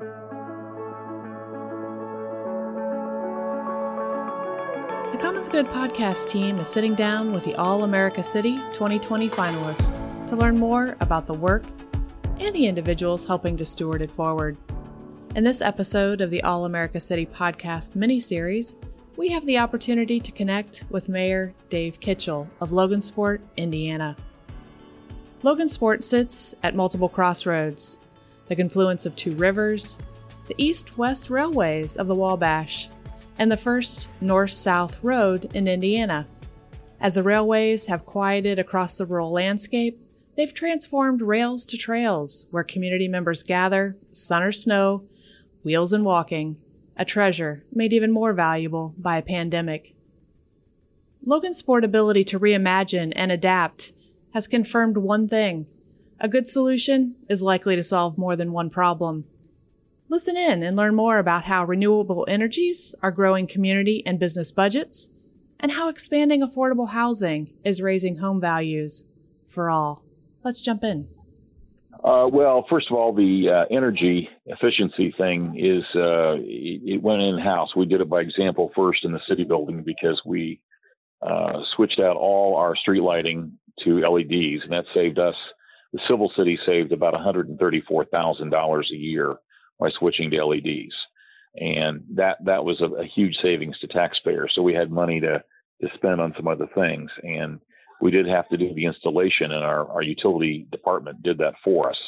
The 0.00 0.08
Commons 5.20 5.48
Good 5.48 5.66
podcast 5.66 6.28
team 6.28 6.58
is 6.58 6.68
sitting 6.68 6.96
down 6.96 7.32
with 7.32 7.44
the 7.44 7.54
All 7.54 7.84
America 7.84 8.24
City 8.24 8.56
2020 8.72 9.28
finalists 9.28 10.26
to 10.26 10.34
learn 10.34 10.58
more 10.58 10.96
about 10.98 11.26
the 11.26 11.34
work 11.34 11.62
and 12.40 12.52
the 12.52 12.66
individuals 12.66 13.24
helping 13.24 13.56
to 13.58 13.64
steward 13.64 14.02
it 14.02 14.10
forward. 14.10 14.56
In 15.36 15.44
this 15.44 15.62
episode 15.62 16.20
of 16.20 16.30
the 16.30 16.42
All 16.42 16.64
America 16.64 16.98
City 16.98 17.26
podcast 17.26 17.94
mini-series, 17.94 18.74
we 19.16 19.28
have 19.28 19.46
the 19.46 19.58
opportunity 19.58 20.18
to 20.18 20.32
connect 20.32 20.82
with 20.90 21.08
Mayor 21.08 21.54
Dave 21.70 22.00
Kitchell 22.00 22.50
of 22.60 22.70
Logansport, 22.70 23.38
Indiana. 23.56 24.16
Logansport 25.44 26.02
sits 26.02 26.56
at 26.64 26.74
multiple 26.74 27.08
crossroads, 27.08 28.00
the 28.46 28.56
confluence 28.56 29.06
of 29.06 29.16
two 29.16 29.32
rivers, 29.32 29.98
the 30.46 30.54
east 30.58 30.98
west 30.98 31.30
railways 31.30 31.96
of 31.96 32.06
the 32.06 32.14
Wabash, 32.14 32.88
and 33.38 33.50
the 33.50 33.56
first 33.56 34.08
north 34.20 34.52
south 34.52 35.02
road 35.02 35.50
in 35.54 35.66
Indiana. 35.66 36.26
As 37.00 37.16
the 37.16 37.22
railways 37.22 37.86
have 37.86 38.04
quieted 38.04 38.58
across 38.58 38.96
the 38.96 39.06
rural 39.06 39.30
landscape, 39.30 40.00
they've 40.36 40.54
transformed 40.54 41.22
rails 41.22 41.66
to 41.66 41.76
trails 41.76 42.46
where 42.50 42.64
community 42.64 43.08
members 43.08 43.42
gather, 43.42 43.96
sun 44.12 44.42
or 44.42 44.52
snow, 44.52 45.04
wheels 45.62 45.92
and 45.92 46.04
walking, 46.04 46.56
a 46.96 47.04
treasure 47.04 47.64
made 47.72 47.92
even 47.92 48.12
more 48.12 48.32
valuable 48.32 48.94
by 48.96 49.16
a 49.16 49.22
pandemic. 49.22 49.94
Logansport's 51.26 51.86
ability 51.86 52.24
to 52.24 52.38
reimagine 52.38 53.12
and 53.16 53.32
adapt 53.32 53.92
has 54.34 54.46
confirmed 54.46 54.98
one 54.98 55.28
thing 55.28 55.66
a 56.24 56.28
good 56.28 56.48
solution 56.48 57.16
is 57.28 57.42
likely 57.42 57.76
to 57.76 57.82
solve 57.82 58.16
more 58.16 58.34
than 58.34 58.50
one 58.50 58.70
problem. 58.70 59.26
Listen 60.08 60.38
in 60.38 60.62
and 60.62 60.74
learn 60.74 60.94
more 60.94 61.18
about 61.18 61.44
how 61.44 61.62
renewable 61.66 62.24
energies 62.26 62.94
are 63.02 63.10
growing 63.10 63.46
community 63.46 64.02
and 64.06 64.18
business 64.18 64.50
budgets, 64.50 65.10
and 65.60 65.72
how 65.72 65.90
expanding 65.90 66.40
affordable 66.40 66.92
housing 66.92 67.52
is 67.62 67.82
raising 67.82 68.16
home 68.16 68.40
values 68.40 69.04
for 69.46 69.68
all. 69.68 70.02
Let's 70.42 70.62
jump 70.62 70.82
in. 70.82 71.08
Uh, 72.02 72.26
well, 72.32 72.64
first 72.70 72.86
of 72.90 72.96
all, 72.96 73.12
the 73.12 73.50
uh, 73.50 73.64
energy 73.70 74.26
efficiency 74.46 75.14
thing 75.18 75.58
is 75.58 75.84
uh, 75.94 76.36
it, 76.38 77.02
went 77.02 77.20
in 77.20 77.38
house. 77.38 77.76
We 77.76 77.84
did 77.84 78.00
it 78.00 78.08
by 78.08 78.22
example 78.22 78.72
first 78.74 79.04
in 79.04 79.12
the 79.12 79.20
city 79.28 79.44
building 79.44 79.82
because 79.84 80.22
we 80.24 80.62
uh, 81.20 81.60
switched 81.76 82.00
out 82.00 82.16
all 82.16 82.56
our 82.56 82.76
street 82.76 83.02
lighting 83.02 83.58
to 83.84 84.00
LEDs, 84.00 84.62
and 84.64 84.72
that 84.72 84.86
saved 84.94 85.18
us. 85.18 85.34
The 85.94 86.00
civil 86.08 86.30
city 86.36 86.58
saved 86.66 86.90
about 86.90 87.14
$134,000 87.14 88.90
a 88.90 88.96
year 88.96 89.36
by 89.78 89.90
switching 89.96 90.28
to 90.30 90.44
LEDs, 90.44 90.92
and 91.54 92.02
that 92.16 92.38
that 92.44 92.64
was 92.64 92.80
a, 92.80 93.02
a 93.02 93.06
huge 93.06 93.36
savings 93.40 93.78
to 93.78 93.86
taxpayers. 93.86 94.50
So 94.54 94.62
we 94.62 94.74
had 94.74 94.90
money 94.90 95.20
to 95.20 95.42
to 95.82 95.88
spend 95.94 96.20
on 96.20 96.34
some 96.36 96.48
other 96.48 96.66
things, 96.74 97.10
and 97.22 97.60
we 98.00 98.10
did 98.10 98.26
have 98.26 98.48
to 98.48 98.56
do 98.56 98.74
the 98.74 98.86
installation, 98.86 99.52
and 99.52 99.64
our, 99.64 99.88
our 99.88 100.02
utility 100.02 100.66
department 100.72 101.22
did 101.22 101.38
that 101.38 101.54
for 101.62 101.90
us. 101.90 101.98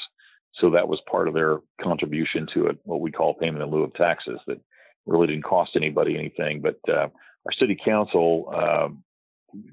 So 0.61 0.69
that 0.71 0.89
was 0.89 1.01
part 1.09 1.29
of 1.29 1.35
their 1.35 1.59
contribution 1.81 2.49
to 2.55 2.67
it, 2.67 2.79
what 2.85 3.01
we 3.01 3.13
call 3.13 3.35
payment 3.35 3.63
in 3.63 3.71
lieu 3.71 3.85
of 3.85 3.95
taxes, 3.95 4.41
that 4.49 4.61
really 5.07 5.29
didn't 5.29 5.45
cost 5.45 5.73
anybody 5.77 6.19
anything. 6.19 6.61
But 6.61 6.81
uh, 6.89 7.09
our 7.45 7.53
city 7.59 7.77
council 7.85 8.53
uh, 8.53 8.89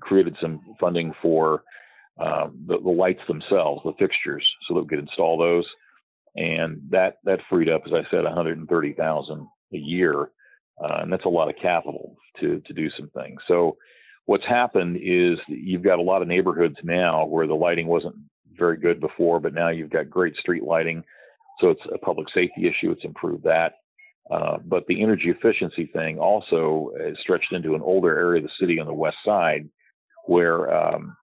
created 0.02 0.36
some 0.40 0.62
funding 0.80 1.14
for 1.20 1.64
uh, 2.20 2.48
the, 2.68 2.80
the, 2.80 2.90
lights 2.90 3.22
themselves, 3.28 3.82
the 3.84 3.94
fixtures, 3.98 4.46
so 4.68 4.76
that 4.76 4.82
we 4.82 4.88
could 4.88 5.00
install 5.00 5.38
those, 5.38 5.66
and 6.36 6.82
that 6.90 7.18
that 7.24 7.40
freed 7.50 7.70
up, 7.70 7.82
as 7.86 7.94
I 7.94 8.10
said, 8.12 8.24
130,000 8.24 9.48
a 9.74 9.78
year, 9.78 10.30
uh, 10.84 11.00
and 11.02 11.12
that's 11.12 11.26
a 11.26 11.30
lot 11.30 11.50
of 11.50 11.56
capital 11.62 12.16
to 12.40 12.62
to 12.68 12.74
do 12.74 12.90
some 12.98 13.10
things. 13.16 13.40
So 13.48 13.78
what's 14.26 14.46
happened 14.46 14.98
is 14.98 15.40
you've 15.48 15.84
got 15.84 16.00
a 16.00 16.04
lot 16.04 16.22
of 16.22 16.28
neighborhoods 16.28 16.78
now 16.84 17.26
where 17.26 17.48
the 17.48 17.54
lighting 17.54 17.88
wasn't 17.88 18.16
very 18.58 18.78
good 18.78 19.00
before, 19.00 19.40
but 19.40 19.54
now 19.54 19.70
you've 19.70 19.90
got 19.90 20.10
great 20.10 20.36
street 20.36 20.64
lighting. 20.64 21.04
So 21.60 21.70
it's 21.70 21.82
a 21.94 21.98
public 21.98 22.28
safety 22.34 22.68
issue. 22.68 22.92
It's 22.92 23.06
improved 23.06 23.44
that. 23.44 23.74
Uh, 24.32 24.58
but 24.66 24.86
the 24.88 25.02
energy 25.02 25.30
efficiency 25.30 25.88
thing 25.88 26.18
also 26.18 26.92
is 27.00 27.18
stretched 27.22 27.52
into 27.52 27.76
an 27.76 27.82
older 27.82 28.18
area 28.18 28.42
of 28.42 28.48
the 28.48 28.54
city 28.60 28.80
on 28.80 28.88
the 28.88 28.94
west 28.94 29.18
side 29.26 29.68
where 30.26 30.74
um, 30.74 31.16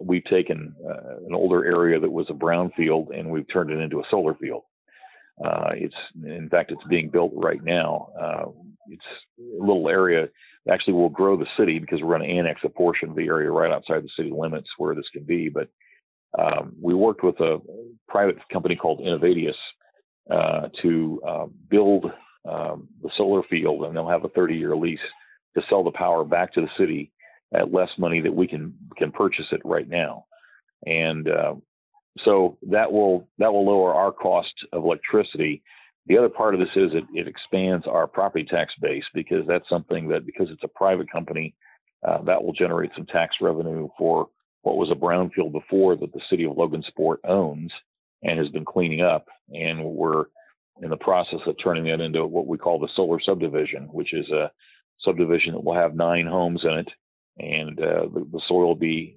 we've 0.00 0.24
taken 0.24 0.74
uh, 0.84 1.16
an 1.26 1.34
older 1.34 1.64
area 1.64 1.98
that 2.00 2.10
was 2.10 2.26
a 2.30 2.34
brownfield 2.34 3.16
and 3.16 3.30
we've 3.30 3.50
turned 3.52 3.70
it 3.70 3.78
into 3.78 4.00
a 4.00 4.04
solar 4.10 4.34
field. 4.34 4.62
Uh, 5.44 5.70
it's 5.72 5.94
in 6.24 6.48
fact 6.48 6.70
it's 6.70 6.84
being 6.88 7.08
built 7.08 7.32
right 7.34 7.62
now. 7.64 8.08
Uh, 8.20 8.44
it's 8.88 9.02
a 9.38 9.64
little 9.64 9.88
area 9.88 10.28
actually 10.70 10.94
will 10.94 11.08
grow 11.08 11.36
the 11.36 11.46
city 11.58 11.78
because 11.78 12.00
we're 12.00 12.16
going 12.16 12.28
to 12.28 12.34
annex 12.34 12.60
a 12.64 12.68
portion 12.68 13.10
of 13.10 13.16
the 13.16 13.26
area 13.26 13.50
right 13.50 13.72
outside 13.72 14.02
the 14.02 14.08
city 14.16 14.30
limits 14.30 14.68
where 14.78 14.94
this 14.94 15.08
can 15.12 15.24
be. 15.24 15.48
But 15.48 15.68
um, 16.38 16.74
we 16.80 16.94
worked 16.94 17.22
with 17.22 17.38
a 17.40 17.58
private 18.08 18.36
company 18.52 18.76
called 18.76 19.00
Inovateus 19.00 19.54
uh, 20.30 20.68
to 20.82 21.20
uh, 21.26 21.46
build 21.68 22.06
um, 22.48 22.88
the 23.02 23.10
solar 23.16 23.42
field, 23.44 23.84
and 23.84 23.94
they'll 23.94 24.08
have 24.08 24.24
a 24.24 24.30
30-year 24.30 24.76
lease 24.76 24.98
to 25.56 25.62
sell 25.68 25.84
the 25.84 25.90
power 25.90 26.24
back 26.24 26.52
to 26.54 26.60
the 26.60 26.68
city 26.78 27.12
at 27.54 27.72
less 27.72 27.90
money 27.98 28.20
that 28.20 28.34
we 28.34 28.46
can 28.46 28.74
can 28.96 29.12
purchase 29.12 29.46
it 29.52 29.60
right 29.64 29.88
now. 29.88 30.26
And 30.86 31.28
uh, 31.28 31.54
so 32.24 32.58
that 32.70 32.92
will 32.92 33.28
that 33.38 33.52
will 33.52 33.64
lower 33.66 33.94
our 33.94 34.12
cost 34.12 34.54
of 34.72 34.84
electricity 34.84 35.62
the 36.06 36.18
other 36.18 36.28
part 36.28 36.54
of 36.54 36.60
this 36.60 36.68
is 36.76 36.92
it, 36.92 37.04
it 37.14 37.28
expands 37.28 37.86
our 37.86 38.06
property 38.06 38.44
tax 38.44 38.72
base 38.80 39.04
because 39.14 39.46
that's 39.46 39.68
something 39.68 40.08
that, 40.08 40.26
because 40.26 40.48
it's 40.50 40.64
a 40.64 40.68
private 40.68 41.10
company, 41.10 41.54
uh, 42.06 42.20
that 42.22 42.42
will 42.42 42.52
generate 42.52 42.90
some 42.94 43.06
tax 43.06 43.36
revenue 43.40 43.88
for 43.96 44.28
what 44.62 44.76
was 44.76 44.90
a 44.90 44.94
brownfield 44.94 45.52
before 45.52 45.96
that 45.96 46.12
the 46.12 46.20
city 46.28 46.44
of 46.44 46.52
Logansport 46.52 47.16
owns 47.24 47.72
and 48.22 48.38
has 48.38 48.48
been 48.50 48.64
cleaning 48.64 49.00
up. 49.00 49.26
And 49.54 49.82
we're 49.82 50.26
in 50.82 50.90
the 50.90 50.96
process 50.96 51.40
of 51.46 51.56
turning 51.62 51.84
that 51.84 52.02
into 52.02 52.26
what 52.26 52.46
we 52.46 52.58
call 52.58 52.78
the 52.78 52.88
solar 52.94 53.20
subdivision, 53.20 53.84
which 53.84 54.12
is 54.12 54.28
a 54.30 54.50
subdivision 55.00 55.54
that 55.54 55.64
will 55.64 55.74
have 55.74 55.94
nine 55.94 56.26
homes 56.26 56.60
in 56.64 56.72
it, 56.72 56.88
and 57.38 57.78
uh, 57.80 58.06
the, 58.12 58.26
the, 58.32 58.40
soil 58.46 58.68
will 58.68 58.74
be 58.74 59.16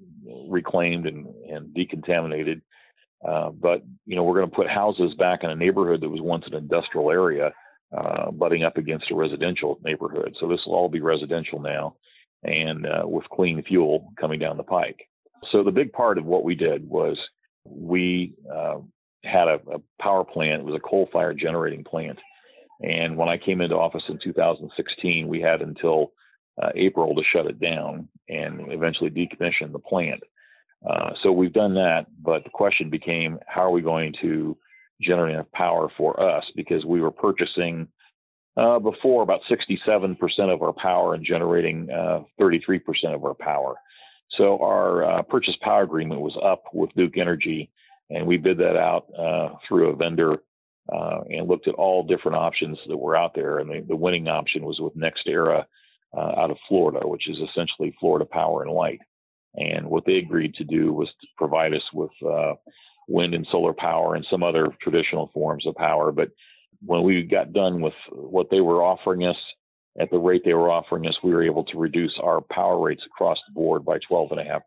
reclaimed 0.50 1.06
and, 1.06 1.28
and 1.50 1.76
decontaminated 1.76 2.62
uh, 3.26 3.50
but 3.50 3.84
you 4.06 4.16
know, 4.16 4.24
we're 4.24 4.38
going 4.38 4.50
to 4.50 4.56
put 4.56 4.70
houses 4.70 5.14
back 5.16 5.44
in 5.44 5.50
a 5.50 5.56
neighborhood 5.56 6.02
that 6.02 6.10
was 6.10 6.22
once 6.22 6.46
an 6.48 6.56
industrial 6.56 7.12
area, 7.12 7.52
uh, 7.96 8.32
butting 8.32 8.64
up 8.64 8.78
against 8.78 9.12
a 9.12 9.16
residential 9.16 9.80
neighborhood. 9.84 10.36
So 10.40 10.48
this 10.48 10.60
will 10.66 10.76
all 10.76 10.90
be 10.90 11.02
residential 11.02 11.60
now, 11.60 11.96
and 12.44 12.86
uh, 12.86 13.04
with 13.06 13.26
clean 13.30 13.64
fuel 13.64 14.14
coming 14.20 14.40
down 14.40 14.58
the 14.58 14.64
pike. 14.64 15.08
So 15.52 15.64
the 15.64 15.72
big 15.72 15.94
part 15.94 16.18
of 16.18 16.26
what 16.26 16.44
we 16.44 16.56
did 16.56 16.88
was 16.88 17.18
we 17.66 18.34
uh, 18.54 18.80
had 19.24 19.48
a, 19.48 19.60
a, 19.74 19.82
power 20.02 20.24
plant. 20.24 20.62
It 20.62 20.66
was 20.66 20.76
a 20.76 20.88
coal-fired 20.88 21.40
generating 21.40 21.84
plant, 21.84 22.20
and 22.82 23.18
when 23.18 23.30
I 23.30 23.38
came 23.38 23.62
into 23.62 23.76
office 23.76 24.04
in 24.10 24.20
2016, 24.24 25.28
we 25.28 25.42
had 25.42 25.62
until 25.62 26.12
uh, 26.62 26.70
April 26.76 27.16
to 27.16 27.22
shut 27.32 27.46
it 27.46 27.60
down 27.60 28.08
and 28.30 28.72
eventually 28.72 29.10
decommission 29.10 29.72
the 29.72 29.80
plant. 29.80 30.22
Uh, 30.88 31.12
so 31.24 31.32
we've 31.32 31.54
done 31.54 31.74
that, 31.76 32.06
but 32.22 32.44
the 32.44 32.50
question 32.50 32.90
became 32.90 33.40
how 33.48 33.62
are 33.62 33.72
we 33.72 33.82
going 33.82 34.14
to 34.22 34.58
generate 35.02 35.36
enough 35.36 35.52
power 35.54 35.90
for 35.98 36.20
us? 36.22 36.44
Because 36.56 36.86
we 36.86 37.02
were 37.02 37.12
purchasing 37.12 37.88
uh, 38.58 38.80
before 38.80 39.22
about 39.22 39.42
67% 39.50 40.18
of 40.52 40.62
our 40.62 40.74
power 40.74 41.14
and 41.14 41.26
generating 41.26 41.90
uh, 41.92 42.22
33% 42.40 42.82
of 43.14 43.24
our 43.24 43.36
power. 43.36 43.76
So 44.32 44.60
our 44.60 45.20
uh, 45.20 45.22
purchase 45.24 45.56
power 45.62 45.84
agreement 45.84 46.22
was 46.22 46.38
up 46.44 46.64
with 46.74 46.90
Duke 46.96 47.18
Energy, 47.18 47.70
and 48.10 48.26
we 48.26 48.38
bid 48.38 48.58
that 48.58 48.76
out 48.76 49.06
uh, 49.18 49.56
through 49.68 49.90
a 49.90 49.96
vendor 49.96 50.38
and 51.30 51.48
looked 51.48 51.68
at 51.68 51.76
all 51.76 52.04
different 52.04 52.38
options 52.38 52.78
that 52.88 52.98
were 52.98 53.16
out 53.16 53.36
there. 53.36 53.60
And 53.60 53.70
the, 53.70 53.86
the 53.88 53.96
winning 53.96 54.28
option 54.28 54.64
was 54.64 54.80
with 54.80 54.96
NextEra 54.96 55.66
out 56.20 56.52
of 56.52 56.58
Florida, 56.68 57.08
which 57.08 57.28
is 57.30 57.38
essentially 57.38 57.96
Florida 58.00 58.26
Power 58.26 58.64
and 58.64 58.72
Light. 58.72 59.00
And 59.56 59.88
what 59.88 60.06
they 60.06 60.18
agreed 60.18 60.54
to 60.56 60.64
do 60.64 60.94
was 60.94 61.08
to 61.22 61.28
provide 61.38 61.74
us 61.74 61.84
with 61.94 62.12
uh, 62.26 62.54
wind 63.08 63.34
and 63.34 63.48
solar 63.52 63.74
power 63.74 64.16
and 64.16 64.26
some 64.30 64.44
other 64.44 64.68
traditional 64.82 65.32
forms 65.34 65.66
of 65.66 65.76
power. 65.76 66.12
But 66.12 66.30
when 66.86 67.04
we 67.04 67.24
got 67.24 67.54
done 67.54 67.82
with 67.82 67.94
what 68.12 68.50
they 68.52 68.62
were 68.62 68.84
offering 68.84 69.26
us 69.26 69.38
at 70.00 70.12
the 70.12 70.20
rate 70.20 70.44
they 70.46 70.54
were 70.54 70.70
offering 70.70 71.08
us, 71.08 71.18
we 71.24 71.34
were 71.34 71.44
able 71.44 71.64
to 71.66 71.78
reduce 71.78 72.14
our 72.22 72.42
power 72.42 72.80
rates 72.80 73.04
across 73.06 73.38
the 73.48 73.54
board 73.54 73.84
by 73.84 73.98
12.5%. 74.10 74.62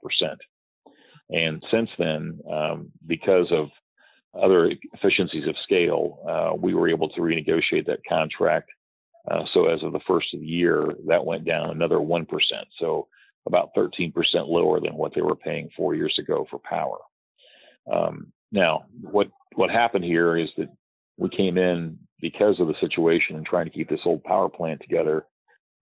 And 1.31 1.63
since 1.71 1.89
then, 1.99 2.41
um, 2.51 2.91
because 3.07 3.47
of 3.53 3.69
other 4.35 4.73
efficiencies 4.93 5.47
of 5.47 5.55
scale, 5.63 6.19
uh, 6.29 6.57
we 6.57 6.75
were 6.75 6.89
able 6.89 7.09
to 7.11 7.21
renegotiate 7.21 7.87
that 7.87 8.05
contract. 8.09 8.71
Uh, 9.31 9.45
so 9.55 9.67
as 9.67 9.83
of 9.83 9.93
the 9.93 10.01
first 10.07 10.35
of 10.35 10.41
the 10.41 10.47
year, 10.47 10.93
that 11.07 11.25
went 11.25 11.45
down 11.45 11.71
another 11.71 11.99
1%. 11.99 12.27
So 12.79 13.07
about 13.47 13.71
13% 13.77 14.13
lower 14.47 14.81
than 14.81 14.95
what 14.95 15.15
they 15.15 15.23
were 15.23 15.37
paying 15.37 15.71
four 15.77 15.95
years 15.95 16.15
ago 16.19 16.47
for 16.51 16.59
power. 16.59 16.99
Um, 17.91 18.33
now, 18.53 18.85
what 19.01 19.29
what 19.55 19.71
happened 19.71 20.05
here 20.05 20.37
is 20.37 20.49
that 20.57 20.69
we 21.17 21.29
came 21.29 21.59
in 21.59 21.99
because 22.21 22.61
of 22.61 22.69
the 22.69 22.75
situation 22.81 23.37
and 23.37 23.47
trying 23.47 23.67
to 23.67 23.71
keep 23.71 23.89
this 23.89 24.01
old 24.05 24.23
power 24.25 24.49
plant 24.49 24.81
together. 24.81 25.25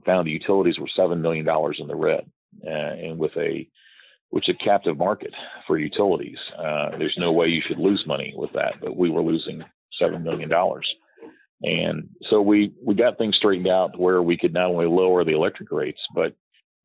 Found 0.07 0.27
the 0.27 0.33
utilities 0.33 0.79
were 0.79 0.89
seven 0.95 1.21
million 1.21 1.45
dollars 1.45 1.79
in 1.81 1.89
the 1.89 1.97
red, 1.97 2.31
uh, 2.67 2.71
and 2.71 3.19
with 3.19 3.33
a 3.37 3.69
which 4.31 4.49
is 4.49 4.57
a 4.61 4.65
captive 4.65 4.97
market 4.97 5.33
for 5.67 5.79
utilities. 5.79 6.39
Uh, 6.57 6.91
there's 6.99 7.17
no 7.19 7.33
way 7.33 7.47
you 7.47 7.63
should 7.67 7.79
lose 7.79 8.05
money 8.07 8.35
with 8.37 8.53
that, 8.53 8.75
but 8.81 8.97
we 8.97 9.11
were 9.11 9.23
losing 9.23 9.63
seven 10.01 10.23
million 10.23 10.49
dollars. 10.49 10.87
And 11.63 12.09
so 12.31 12.41
we, 12.41 12.73
we 12.85 12.95
got 12.95 13.19
things 13.19 13.37
straightened 13.37 13.69
out 13.69 13.99
where 13.99 14.23
we 14.23 14.37
could 14.37 14.53
not 14.53 14.71
only 14.71 14.87
lower 14.87 15.25
the 15.25 15.35
electric 15.35 15.73
rates, 15.73 16.01
but 16.15 16.35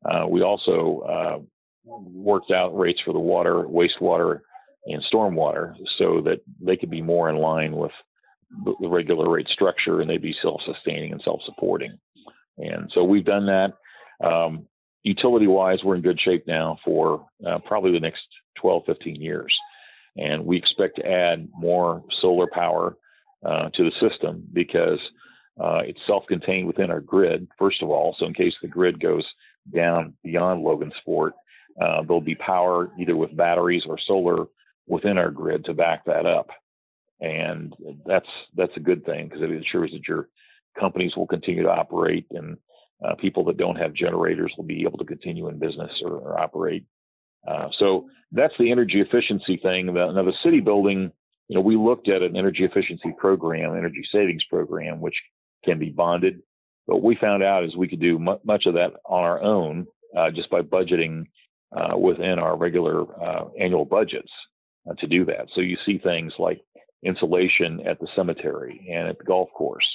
uh, 0.04 0.26
we 0.28 0.42
also 0.42 1.00
uh, 1.08 1.38
worked 1.84 2.50
out 2.50 2.76
rates 2.76 3.00
for 3.04 3.12
the 3.12 3.18
water, 3.18 3.64
wastewater, 3.64 4.40
and 4.86 5.02
stormwater 5.12 5.74
so 5.98 6.20
that 6.22 6.40
they 6.60 6.76
could 6.76 6.90
be 6.90 7.00
more 7.00 7.30
in 7.30 7.36
line 7.36 7.74
with 7.74 7.92
the 8.80 8.88
regular 8.88 9.30
rate 9.30 9.48
structure 9.48 10.00
and 10.00 10.10
they'd 10.10 10.22
be 10.22 10.34
self-sustaining 10.42 11.12
and 11.12 11.22
self-supporting. 11.24 11.98
And 12.58 12.90
so 12.94 13.02
we've 13.02 13.24
done 13.24 13.46
that. 13.46 13.72
Um, 14.24 14.66
utility 15.02 15.46
wise, 15.46 15.78
we're 15.82 15.96
in 15.96 16.02
good 16.02 16.20
shape 16.20 16.46
now 16.46 16.78
for 16.84 17.26
uh, 17.46 17.58
probably 17.66 17.92
the 17.92 18.00
next 18.00 18.22
12, 18.60 18.82
15 18.86 19.20
years. 19.20 19.54
And 20.16 20.44
we 20.44 20.56
expect 20.56 20.96
to 20.96 21.06
add 21.06 21.48
more 21.52 22.04
solar 22.20 22.46
power 22.46 22.96
uh, 23.44 23.68
to 23.70 23.84
the 23.84 24.08
system 24.08 24.46
because 24.52 24.98
uh, 25.60 25.80
it's 25.84 26.00
self-contained 26.06 26.66
within 26.66 26.90
our 26.90 27.00
grid, 27.00 27.46
first 27.58 27.82
of 27.82 27.90
all. 27.90 28.16
So 28.18 28.26
in 28.26 28.34
case 28.34 28.54
the 28.60 28.68
grid 28.68 29.00
goes 29.00 29.24
down 29.74 30.14
beyond 30.22 30.64
Logansport, 30.64 31.32
uh, 31.80 32.02
there'll 32.02 32.20
be 32.20 32.34
power 32.36 32.90
either 32.98 33.16
with 33.16 33.36
batteries 33.36 33.82
or 33.86 33.98
solar 34.06 34.46
within 34.86 35.18
our 35.18 35.30
grid 35.30 35.64
to 35.64 35.74
back 35.74 36.04
that 36.06 36.26
up. 36.26 36.48
And 37.20 37.74
that's 38.06 38.28
that's 38.56 38.76
a 38.76 38.80
good 38.80 39.04
thing 39.04 39.28
because 39.28 39.42
it 39.42 39.50
ensures 39.50 39.92
that 39.92 40.06
your 40.08 40.28
companies 40.78 41.16
will 41.16 41.26
continue 41.26 41.62
to 41.62 41.70
operate 41.70 42.26
and 42.32 42.56
uh, 43.04 43.14
people 43.14 43.44
that 43.44 43.56
don't 43.56 43.76
have 43.76 43.94
generators 43.94 44.52
will 44.56 44.64
be 44.64 44.82
able 44.82 44.98
to 44.98 45.04
continue 45.04 45.48
in 45.48 45.58
business 45.58 45.90
or, 46.02 46.12
or 46.12 46.40
operate. 46.40 46.84
Uh, 47.46 47.68
so 47.78 48.08
that's 48.32 48.54
the 48.58 48.70
energy 48.70 49.00
efficiency 49.00 49.56
thing. 49.58 49.86
Now 49.86 50.12
the 50.12 50.32
city 50.42 50.60
building 50.60 51.12
you 51.48 51.56
know, 51.56 51.60
we 51.60 51.76
looked 51.76 52.08
at 52.08 52.22
an 52.22 52.36
energy 52.36 52.64
efficiency 52.64 53.14
program, 53.18 53.76
energy 53.76 54.02
savings 54.10 54.44
program, 54.44 55.00
which 55.00 55.14
can 55.64 55.78
be 55.78 55.90
bonded. 55.90 56.40
But 56.86 57.02
we 57.02 57.16
found 57.16 57.42
out 57.42 57.64
is 57.64 57.76
we 57.76 57.88
could 57.88 58.00
do 58.00 58.18
mu- 58.18 58.38
much 58.44 58.66
of 58.66 58.74
that 58.74 58.92
on 59.06 59.24
our 59.24 59.42
own 59.42 59.86
uh, 60.16 60.30
just 60.30 60.50
by 60.50 60.62
budgeting 60.62 61.24
uh, 61.74 61.96
within 61.96 62.38
our 62.38 62.56
regular 62.56 63.02
uh, 63.22 63.48
annual 63.58 63.84
budgets 63.84 64.30
uh, 64.88 64.94
to 64.94 65.06
do 65.06 65.24
that. 65.26 65.48
So 65.54 65.60
you 65.60 65.76
see 65.84 65.98
things 65.98 66.32
like 66.38 66.62
insulation 67.02 67.80
at 67.86 68.00
the 68.00 68.08
cemetery 68.16 68.86
and 68.90 69.08
at 69.08 69.18
the 69.18 69.24
golf 69.24 69.50
course. 69.52 69.86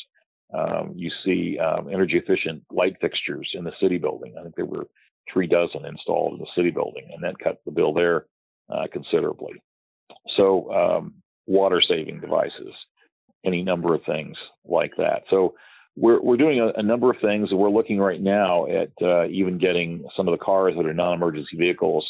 Um, 0.53 0.93
you 0.95 1.11
see 1.23 1.59
um, 1.59 1.89
energy 1.91 2.17
efficient 2.17 2.63
light 2.71 2.95
fixtures 3.01 3.49
in 3.53 3.63
the 3.63 3.73
city 3.79 3.97
building. 3.97 4.35
I 4.37 4.43
think 4.43 4.55
there 4.55 4.65
were 4.65 4.87
three 5.31 5.47
dozen 5.47 5.85
installed 5.85 6.33
in 6.33 6.39
the 6.39 6.47
city 6.55 6.71
building, 6.71 7.07
and 7.13 7.23
that 7.23 7.37
cut 7.39 7.59
the 7.65 7.71
bill 7.71 7.93
there 7.93 8.25
uh, 8.69 8.87
considerably. 8.91 9.61
So 10.37 10.71
um, 10.73 11.13
water 11.49 11.81
saving 11.81 12.19
devices, 12.19 12.73
any 13.43 13.63
number 13.63 13.95
of 13.95 14.01
things 14.05 14.37
like 14.63 14.93
that. 14.97 15.23
So 15.29 15.55
we're, 15.95 16.21
we're 16.21 16.37
doing 16.37 16.59
a, 16.59 16.67
a 16.79 16.83
number 16.83 17.09
of 17.09 17.17
things. 17.21 17.51
We're 17.51 17.71
looking 17.71 17.99
right 17.99 18.21
now 18.21 18.67
at 18.67 18.91
uh, 19.01 19.25
even 19.27 19.57
getting 19.57 20.05
some 20.15 20.27
of 20.27 20.37
the 20.37 20.45
cars 20.45 20.75
that 20.77 20.85
are 20.85 20.93
non-emergency 20.93 21.57
vehicles, 21.57 22.05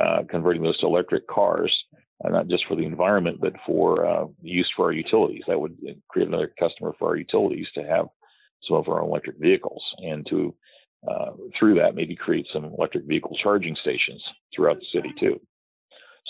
uh, 0.00 0.22
converting 0.30 0.62
those 0.62 0.78
to 0.80 0.86
electric 0.86 1.26
cars, 1.26 1.72
uh, 2.24 2.28
not 2.28 2.46
just 2.46 2.64
for 2.68 2.76
the 2.76 2.84
environment, 2.84 3.38
but 3.40 3.54
for 3.66 4.06
uh, 4.06 4.26
use 4.40 4.70
for 4.76 4.86
our 4.86 4.92
utilities. 4.92 5.42
That 5.48 5.60
would 5.60 5.76
create 6.08 6.28
another 6.28 6.52
customer 6.58 6.92
for 6.98 7.08
our 7.08 7.16
utilities 7.16 7.66
to 7.74 7.82
have 7.82 8.06
some 8.68 8.76
of 8.76 8.88
our 8.88 9.02
own 9.02 9.10
electric 9.10 9.38
vehicles 9.38 9.82
and 9.98 10.24
to 10.30 10.54
uh, 11.10 11.32
through 11.58 11.74
that 11.74 11.94
maybe 11.94 12.16
create 12.16 12.46
some 12.52 12.64
electric 12.64 13.04
vehicle 13.04 13.36
charging 13.42 13.76
stations 13.82 14.22
throughout 14.54 14.78
the 14.78 14.86
city 14.92 15.12
too. 15.20 15.40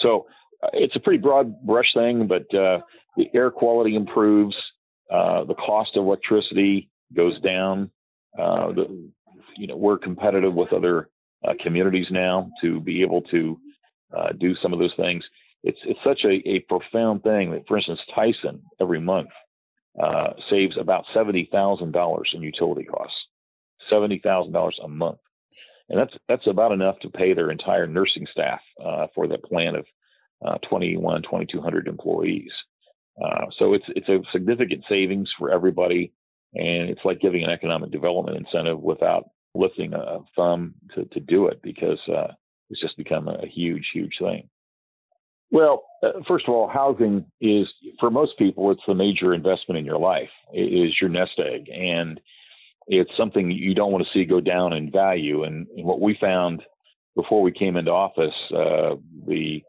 So 0.03 0.27
it's 0.73 0.97
a 0.97 1.01
pretty 1.01 1.19
broad 1.19 1.61
brush 1.63 1.93
thing, 1.95 2.27
but 2.27 2.53
uh, 2.55 2.81
the 3.17 3.29
air 3.35 3.51
quality 3.51 3.95
improves, 3.95 4.57
uh, 5.11 5.45
the 5.45 5.55
cost 5.55 5.97
of 5.97 6.05
electricity 6.05 6.91
goes 7.15 7.41
down. 7.41 7.91
Uh, 8.39 8.73
the, 8.73 9.11
you 9.57 9.67
know, 9.67 9.77
we're 9.77 9.99
competitive 9.99 10.55
with 10.55 10.73
other 10.73 11.09
uh, 11.47 11.55
communities 11.63 12.07
now 12.11 12.51
to 12.61 12.81
be 12.81 13.03
able 13.03 13.23
to 13.23 13.59
uh, 14.17 14.33
do 14.39 14.55
some 14.63 14.73
of 14.73 14.79
those 14.79 14.95
things. 14.97 15.25
It's 15.63 15.79
it's 15.85 16.01
such 16.05 16.25
a, 16.25 16.49
a 16.49 16.61
profound 16.61 17.23
thing 17.23 17.51
that, 17.53 17.67
for 17.67 17.77
instance, 17.77 18.01
Tyson 18.15 18.63
every 18.81 19.01
month 19.01 19.31
uh, 20.03 20.33
saves 20.51 20.77
about 20.79 21.05
seventy 21.15 21.49
thousand 21.51 21.93
dollars 21.93 22.31
in 22.35 22.43
utility 22.43 22.85
costs, 22.85 23.17
seventy 23.91 24.21
thousand 24.23 24.53
dollars 24.53 24.79
a 24.85 24.89
month, 24.89 25.19
and 25.89 25.99
that's 25.99 26.15
that's 26.29 26.47
about 26.47 26.73
enough 26.73 26.99
to 27.01 27.09
pay 27.09 27.33
their 27.33 27.51
entire 27.51 27.87
nursing 27.87 28.27
staff 28.31 28.61
for 29.15 29.27
that 29.27 29.43
plan 29.45 29.75
of 29.75 29.87
uh, 30.45 30.59
21, 30.69 31.23
2200 31.23 31.89
employees. 31.89 32.51
Uh, 33.23 33.47
so 33.59 33.73
it's 33.73 33.85
it's 33.89 34.09
a 34.09 34.19
significant 34.33 34.85
savings 34.89 35.31
for 35.39 35.51
everybody, 35.51 36.13
and 36.55 36.91
it's 36.91 37.01
like 37.05 37.21
giving 37.21 37.45
an 37.45 37.51
economic 37.51 37.91
development 37.91 38.37
incentive 38.37 38.81
without 38.81 39.31
lifting 39.55 39.95
a 39.95 40.19
thumb 40.37 40.75
to, 40.95 41.05
to 41.07 41.21
do 41.21 41.47
it 41.47 41.61
because 41.63 41.99
uh, 42.09 42.33
it's 42.69 42.81
just 42.81 42.97
become 42.99 43.29
a 43.29 43.47
huge, 43.47 43.89
huge 43.95 44.13
thing. 44.21 44.49
Well, 45.51 45.85
uh, 46.03 46.21
first 46.27 46.47
of 46.49 46.55
all, 46.55 46.69
housing 46.69 47.25
is 47.41 47.67
for 48.01 48.11
most 48.11 48.37
people 48.39 48.71
it's 48.71 48.83
the 48.87 48.95
major 48.95 49.33
investment 49.33 49.79
in 49.79 49.85
your 49.85 49.99
life. 49.99 50.29
It 50.53 50.61
is 50.61 50.95
your 51.01 51.09
nest 51.09 51.39
egg, 51.39 51.69
and 51.71 52.21
it's 52.89 53.11
something 53.17 53.51
you 53.51 53.75
don't 53.75 53.93
want 53.93 54.05
to 54.05 54.11
see 54.13 54.25
go 54.25 54.41
down 54.41 54.73
in 54.73 54.91
value. 54.91 55.45
And, 55.45 55.67
and 55.77 55.87
what 55.87 56.01
we 56.01 56.19
found 56.21 56.63
before 57.15 57.43
we 57.43 57.53
came 57.53 57.77
into 57.77 57.91
office, 57.91 58.35
uh, 58.55 58.97
the 59.27 59.63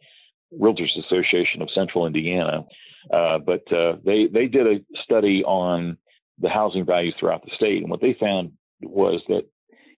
Realtors 0.53 0.97
Association 0.97 1.61
of 1.61 1.69
Central 1.73 2.07
Indiana, 2.07 2.65
uh, 3.11 3.39
but 3.39 3.71
uh, 3.71 3.97
they 4.05 4.27
they 4.27 4.47
did 4.47 4.67
a 4.67 4.79
study 5.03 5.43
on 5.43 5.97
the 6.39 6.49
housing 6.49 6.85
values 6.85 7.15
throughout 7.19 7.43
the 7.43 7.51
state, 7.55 7.81
and 7.81 7.89
what 7.89 8.01
they 8.01 8.15
found 8.19 8.51
was 8.81 9.21
that 9.27 9.43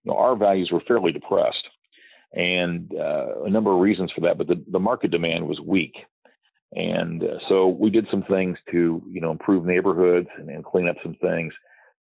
you 0.04 0.12
know, 0.12 0.18
our 0.18 0.36
values 0.36 0.70
were 0.72 0.82
fairly 0.88 1.12
depressed, 1.12 1.68
and 2.34 2.92
uh, 2.96 3.44
a 3.46 3.50
number 3.50 3.74
of 3.74 3.80
reasons 3.80 4.12
for 4.14 4.22
that. 4.22 4.38
But 4.38 4.48
the, 4.48 4.64
the 4.72 4.80
market 4.80 5.12
demand 5.12 5.48
was 5.48 5.60
weak, 5.60 5.94
and 6.74 7.24
uh, 7.24 7.40
so 7.48 7.68
we 7.68 7.90
did 7.90 8.08
some 8.10 8.24
things 8.24 8.58
to 8.72 9.02
you 9.08 9.22
know 9.22 9.32
improve 9.32 9.66
neighborhoods 9.66 10.30
and, 10.38 10.50
and 10.50 10.64
clean 10.64 10.88
up 10.88 10.98
some 11.04 11.16
things. 11.22 11.54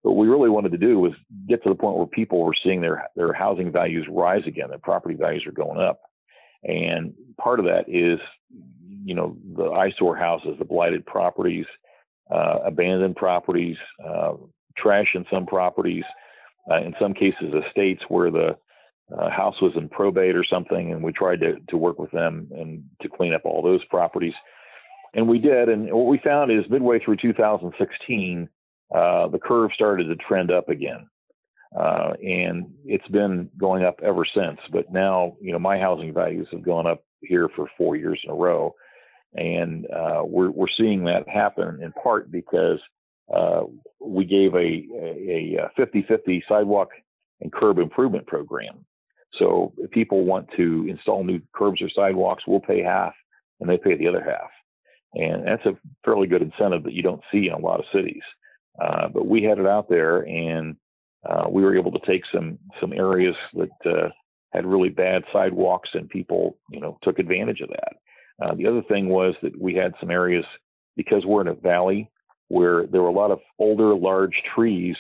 What 0.02 0.18
we 0.18 0.28
really 0.28 0.50
wanted 0.50 0.72
to 0.72 0.78
do 0.78 1.00
was 1.00 1.14
get 1.48 1.64
to 1.64 1.70
the 1.70 1.76
point 1.76 1.98
where 1.98 2.06
people 2.08 2.44
were 2.44 2.56
seeing 2.64 2.82
their 2.82 3.08
their 3.16 3.34
housing 3.34 3.72
values 3.72 4.08
rise 4.10 4.44
again, 4.46 4.70
their 4.70 4.80
property 4.80 5.16
values 5.16 5.46
are 5.46 5.52
going 5.52 5.80
up. 5.80 6.02
And 6.66 7.14
part 7.38 7.60
of 7.60 7.66
that 7.66 7.86
is, 7.88 8.20
you 9.04 9.14
know, 9.14 9.38
the 9.56 9.66
eyesore 9.66 10.18
houses, 10.18 10.56
the 10.58 10.66
blighted 10.66 11.06
properties, 11.06 11.66
uh, 12.32 12.60
abandoned 12.66 13.16
properties, 13.16 13.78
uh, 14.04 14.34
trash 14.78 15.08
in 15.14 15.26
some 15.32 15.46
properties, 15.46 16.04
uh, 16.70 16.82
in 16.82 16.96
some 17.00 17.14
cases, 17.14 17.54
estates 17.68 18.02
where 18.08 18.32
the 18.32 18.58
uh, 19.16 19.30
house 19.30 19.62
was 19.62 19.74
in 19.76 19.88
probate 19.90 20.36
or 20.36 20.44
something, 20.44 20.92
and 20.92 21.04
we 21.04 21.12
tried 21.12 21.40
to, 21.40 21.58
to 21.70 21.78
work 21.78 22.00
with 22.00 22.10
them 22.12 22.50
and 22.52 22.84
to 23.02 23.10
clean 23.10 23.34
up 23.34 23.42
all 23.46 23.62
those 23.62 23.86
properties. 23.86 24.34
And 25.14 25.28
we 25.28 25.38
did. 25.38 25.70
And 25.70 25.92
what 25.94 26.08
we 26.08 26.18
found 26.18 26.52
is 26.52 26.66
midway 26.70 27.00
through 27.00 27.18
2016, 27.18 28.50
uh, 28.94 29.28
the 29.28 29.40
curve 29.40 29.72
started 29.74 30.06
to 30.06 30.16
trend 30.16 30.52
up 30.52 30.70
again. 30.70 31.08
Uh, 31.78 32.14
and 32.24 32.72
it's 32.86 33.08
been 33.10 33.50
going 33.58 33.84
up 33.84 34.00
ever 34.02 34.26
since. 34.26 34.60
But 34.72 34.92
now, 34.92 35.36
you 35.42 35.52
know, 35.52 35.60
my 35.60 35.78
housing 35.78 36.14
values 36.14 36.48
have 36.52 36.64
gone 36.64 36.88
up 36.88 37.04
here 37.22 37.50
for 37.56 37.68
four 37.78 37.96
years 37.96 38.20
in 38.24 38.32
a 38.32 38.36
row, 38.36 38.74
and 39.34 39.86
uh, 39.92 40.22
we're 40.24 40.52
we're 40.52 40.68
seeing 40.78 41.04
that 41.06 41.28
happen 41.28 41.80
in 41.82 41.92
part 41.92 42.32
because 42.32 42.80
uh, 43.34 43.64
we 44.00 44.24
gave 44.24 44.54
a, 44.54 44.58
a, 44.58 45.58
a 45.58 45.82
50-50 45.82 46.42
sidewalk 46.48 46.90
and 47.42 47.52
curb 47.52 47.80
improvement 47.80 48.28
program. 48.28 48.86
So 49.38 49.74
if 49.78 49.92
people 49.92 50.24
want 50.24 50.48
to 50.56 50.86
install 50.88 51.24
new 51.24 51.42
curbs 51.54 51.82
or 51.82 51.90
sidewalks, 51.90 52.44
we'll 52.48 52.60
pay 52.60 52.82
half, 52.82 53.14
and 53.60 53.70
they 53.70 53.78
pay 53.78 53.98
the 53.98 54.08
other 54.08 54.24
half. 54.24 54.50
And 55.14 55.46
that's 55.48 55.66
a 55.66 55.78
fairly 56.04 56.28
good 56.28 56.42
incentive 56.42 56.84
that 56.84 56.94
you 56.94 57.02
don't 57.02 57.22
see 57.32 57.48
in 57.48 57.54
a 57.54 57.58
lot 57.58 57.80
of 57.80 57.86
cities. 57.94 58.24
Uh, 58.82 59.08
but 59.08 59.28
we 59.28 59.44
had 59.44 59.60
it 59.60 59.66
out 59.66 59.90
there, 59.90 60.22
and 60.22 60.76
uh, 61.26 61.46
we 61.50 61.64
were 61.64 61.78
able 61.78 61.92
to 61.92 62.06
take 62.06 62.24
some 62.34 62.58
some 62.80 62.94
areas 62.94 63.36
that 63.54 63.70
uh, 63.86 64.10
had 64.54 64.66
really 64.66 64.90
bad 64.90 65.24
sidewalks, 65.34 65.90
and 65.94 66.10
people, 66.10 66.58
you 66.70 66.80
know, 66.80 66.98
took 67.04 67.20
advantage 67.20 67.62
of 67.62 67.70
that. 67.70 67.94
Uh, 68.42 68.56
the 68.56 68.68
other 68.68 68.82
thing 68.84 69.10
was 69.10 69.34
that 69.42 69.60
we 69.60 69.74
had 69.74 69.94
some 70.00 70.12
areas 70.12 70.46
because 70.96 71.26
we're 71.26 71.42
in 71.42 71.48
a 71.48 71.54
valley 71.54 72.10
where 72.48 72.86
there 72.88 73.02
were 73.02 73.10
a 73.10 73.14
lot 73.14 73.32
of 73.32 73.40
older, 73.60 73.96
large 73.96 74.36
trees 74.54 74.96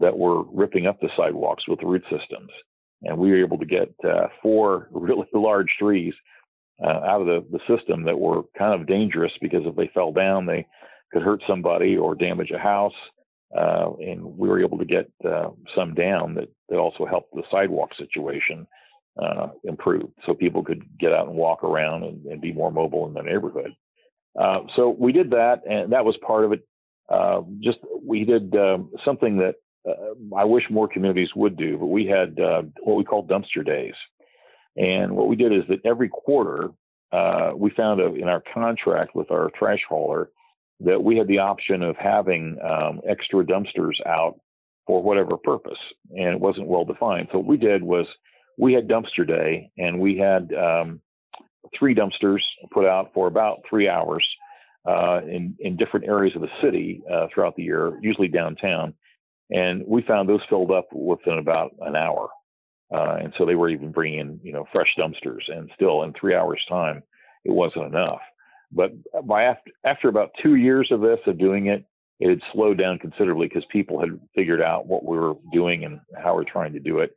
that 0.00 0.16
were 0.16 0.44
ripping 0.44 0.86
up 0.86 1.00
the 1.00 1.10
sidewalks 1.16 1.66
with 1.68 1.82
root 1.82 2.02
systems, 2.04 2.50
and 3.02 3.16
we 3.16 3.30
were 3.30 3.40
able 3.40 3.58
to 3.58 3.66
get 3.66 3.92
uh, 4.04 4.28
four 4.42 4.88
really 4.92 5.26
large 5.32 5.68
trees 5.78 6.14
uh, 6.82 7.00
out 7.06 7.22
of 7.22 7.26
the, 7.26 7.44
the 7.50 7.76
system 7.76 8.04
that 8.04 8.18
were 8.18 8.42
kind 8.58 8.78
of 8.78 8.86
dangerous 8.86 9.32
because 9.40 9.62
if 9.64 9.74
they 9.76 9.90
fell 9.94 10.12
down, 10.12 10.46
they 10.46 10.66
could 11.12 11.22
hurt 11.22 11.42
somebody 11.46 11.96
or 11.96 12.14
damage 12.14 12.50
a 12.50 12.58
house. 12.58 12.92
Uh, 13.54 13.92
and 14.00 14.24
we 14.36 14.48
were 14.48 14.60
able 14.60 14.78
to 14.78 14.84
get 14.84 15.10
uh, 15.24 15.50
some 15.74 15.94
down 15.94 16.34
that, 16.34 16.48
that 16.68 16.78
also 16.78 17.06
helped 17.06 17.32
the 17.34 17.42
sidewalk 17.50 17.90
situation 17.96 18.66
uh, 19.22 19.48
improve 19.64 20.10
so 20.26 20.34
people 20.34 20.62
could 20.62 20.82
get 20.98 21.12
out 21.12 21.28
and 21.28 21.36
walk 21.36 21.62
around 21.62 22.02
and, 22.02 22.24
and 22.26 22.40
be 22.40 22.52
more 22.52 22.72
mobile 22.72 23.06
in 23.06 23.14
the 23.14 23.22
neighborhood. 23.22 23.72
Uh, 24.38 24.60
so 24.74 24.94
we 24.98 25.12
did 25.12 25.30
that, 25.30 25.62
and 25.68 25.92
that 25.92 26.04
was 26.04 26.16
part 26.26 26.44
of 26.44 26.52
it. 26.52 26.66
Uh, 27.08 27.40
just 27.60 27.78
we 28.02 28.24
did 28.24 28.54
um, 28.56 28.90
something 29.04 29.38
that 29.38 29.54
uh, 29.88 30.36
I 30.36 30.44
wish 30.44 30.64
more 30.68 30.88
communities 30.88 31.30
would 31.36 31.56
do, 31.56 31.78
but 31.78 31.86
we 31.86 32.04
had 32.04 32.36
what 32.82 32.96
we 32.96 33.04
call 33.04 33.26
dumpster 33.26 33.64
days. 33.64 33.94
And 34.76 35.16
what 35.16 35.28
we 35.28 35.36
did 35.36 35.52
is 35.52 35.62
that 35.68 35.86
every 35.86 36.08
quarter, 36.08 36.70
we 37.54 37.70
found 37.70 38.00
a, 38.00 38.12
in 38.12 38.28
our 38.28 38.42
contract 38.52 39.14
with 39.14 39.30
our 39.30 39.50
trash 39.56 39.80
hauler 39.88 40.30
that 40.80 41.02
we 41.02 41.16
had 41.16 41.28
the 41.28 41.38
option 41.38 41.82
of 41.82 41.96
having 41.96 42.58
um, 42.62 43.00
extra 43.08 43.44
dumpsters 43.44 43.94
out 44.06 44.38
for 44.86 45.02
whatever 45.02 45.36
purpose, 45.36 45.78
and 46.10 46.28
it 46.28 46.40
wasn't 46.40 46.66
well 46.66 46.84
defined. 46.84 47.28
So 47.32 47.38
what 47.38 47.46
we 47.46 47.56
did 47.56 47.82
was 47.82 48.06
we 48.58 48.72
had 48.72 48.88
dumpster 48.88 49.26
day, 49.26 49.70
and 49.78 49.98
we 49.98 50.16
had 50.16 50.52
um, 50.54 51.00
three 51.76 51.94
dumpsters 51.94 52.40
put 52.72 52.86
out 52.86 53.10
for 53.14 53.26
about 53.26 53.62
three 53.68 53.88
hours 53.88 54.26
uh, 54.86 55.20
in 55.24 55.56
in 55.60 55.76
different 55.76 56.06
areas 56.06 56.34
of 56.36 56.42
the 56.42 56.48
city 56.62 57.02
uh, 57.12 57.26
throughout 57.32 57.56
the 57.56 57.64
year, 57.64 57.98
usually 58.02 58.28
downtown, 58.28 58.94
and 59.50 59.82
we 59.86 60.02
found 60.02 60.28
those 60.28 60.40
filled 60.48 60.70
up 60.70 60.88
within 60.92 61.38
about 61.38 61.72
an 61.80 61.96
hour. 61.96 62.28
Uh, 62.94 63.16
and 63.20 63.32
so 63.36 63.44
they 63.44 63.56
were 63.56 63.68
even 63.68 63.90
bringing 63.90 64.20
in, 64.20 64.40
you 64.44 64.52
know, 64.52 64.64
fresh 64.72 64.94
dumpsters, 64.96 65.42
and 65.48 65.68
still 65.74 66.04
in 66.04 66.12
three 66.12 66.36
hours' 66.36 66.64
time, 66.68 67.02
it 67.44 67.50
wasn't 67.50 67.84
enough. 67.84 68.20
But 68.72 68.92
by 69.26 69.44
after, 69.44 69.70
after 69.84 70.08
about 70.08 70.30
two 70.42 70.56
years 70.56 70.88
of 70.90 71.00
this, 71.00 71.18
of 71.26 71.38
doing 71.38 71.66
it, 71.66 71.84
it 72.18 72.28
had 72.28 72.40
slowed 72.52 72.78
down 72.78 72.98
considerably 72.98 73.46
because 73.48 73.64
people 73.70 74.00
had 74.00 74.18
figured 74.34 74.62
out 74.62 74.86
what 74.86 75.04
we 75.04 75.18
were 75.18 75.34
doing 75.52 75.84
and 75.84 76.00
how 76.16 76.34
we're 76.34 76.44
trying 76.44 76.72
to 76.72 76.80
do 76.80 76.98
it. 77.00 77.16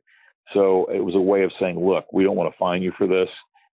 So 0.52 0.86
it 0.92 1.00
was 1.00 1.14
a 1.14 1.20
way 1.20 1.42
of 1.42 1.52
saying, 1.58 1.84
look, 1.84 2.06
we 2.12 2.24
don't 2.24 2.36
want 2.36 2.52
to 2.52 2.58
fine 2.58 2.82
you 2.82 2.92
for 2.98 3.06
this. 3.06 3.28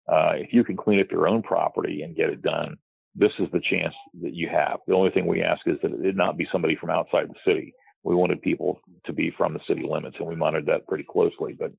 Uh, 0.08 0.34
if 0.36 0.52
you 0.52 0.64
can 0.64 0.76
clean 0.76 1.00
up 1.00 1.12
your 1.12 1.28
own 1.28 1.42
property 1.42 2.02
and 2.02 2.16
get 2.16 2.30
it 2.30 2.42
done, 2.42 2.78
this 3.16 3.32
is 3.40 3.48
the 3.54 3.62
chance 3.62 3.94
that 4.22 4.34
you 4.34 4.50
have. 4.50 4.80
The 4.88 4.96
only 4.96 5.12
thing 5.12 5.28
we 5.28 5.44
ask 5.44 5.62
is 5.68 5.78
that 5.82 5.94
it 5.94 6.16
not 6.16 6.38
be 6.38 6.48
somebody 6.52 6.76
from 6.76 6.90
outside 6.90 7.30
the 7.30 7.36
city. 7.52 7.74
We 8.04 8.16
wanted 8.16 8.42
people 8.42 8.82
to 9.06 9.14
be 9.14 9.32
from 9.38 9.54
the 9.54 9.62
city 9.68 9.86
limits, 9.88 10.18
and 10.20 10.28
we 10.28 10.36
monitored 10.36 10.66
that 10.66 10.88
pretty 10.88 11.06
closely. 11.10 11.56
But 11.58 11.72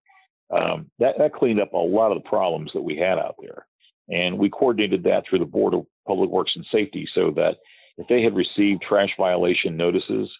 um, 0.56 0.90
that, 1.00 1.18
that 1.18 1.34
cleaned 1.34 1.60
up 1.60 1.72
a 1.72 1.76
lot 1.76 2.12
of 2.12 2.22
the 2.22 2.28
problems 2.28 2.70
that 2.72 2.82
we 2.82 2.96
had 2.96 3.18
out 3.18 3.34
there. 3.42 3.66
And 4.08 4.38
we 4.38 4.50
coordinated 4.50 5.02
that 5.04 5.24
through 5.28 5.38
the 5.40 5.44
Board 5.44 5.74
of 5.74 5.86
Public 6.06 6.30
Works 6.30 6.52
and 6.54 6.66
Safety 6.70 7.08
so 7.14 7.30
that 7.36 7.56
if 7.96 8.06
they 8.08 8.22
had 8.22 8.34
received 8.34 8.82
trash 8.82 9.10
violation 9.18 9.76
notices, 9.76 10.30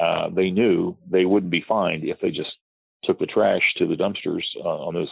uh, 0.00 0.30
they 0.30 0.50
knew 0.50 0.96
they 1.10 1.24
wouldn't 1.24 1.50
be 1.50 1.64
fined 1.68 2.04
if 2.04 2.18
they 2.20 2.30
just 2.30 2.52
took 3.04 3.18
the 3.18 3.26
trash 3.26 3.62
to 3.76 3.86
the 3.86 3.96
dumpsters 3.96 4.44
uh, 4.64 4.86
on 4.86 4.94
those 4.94 5.10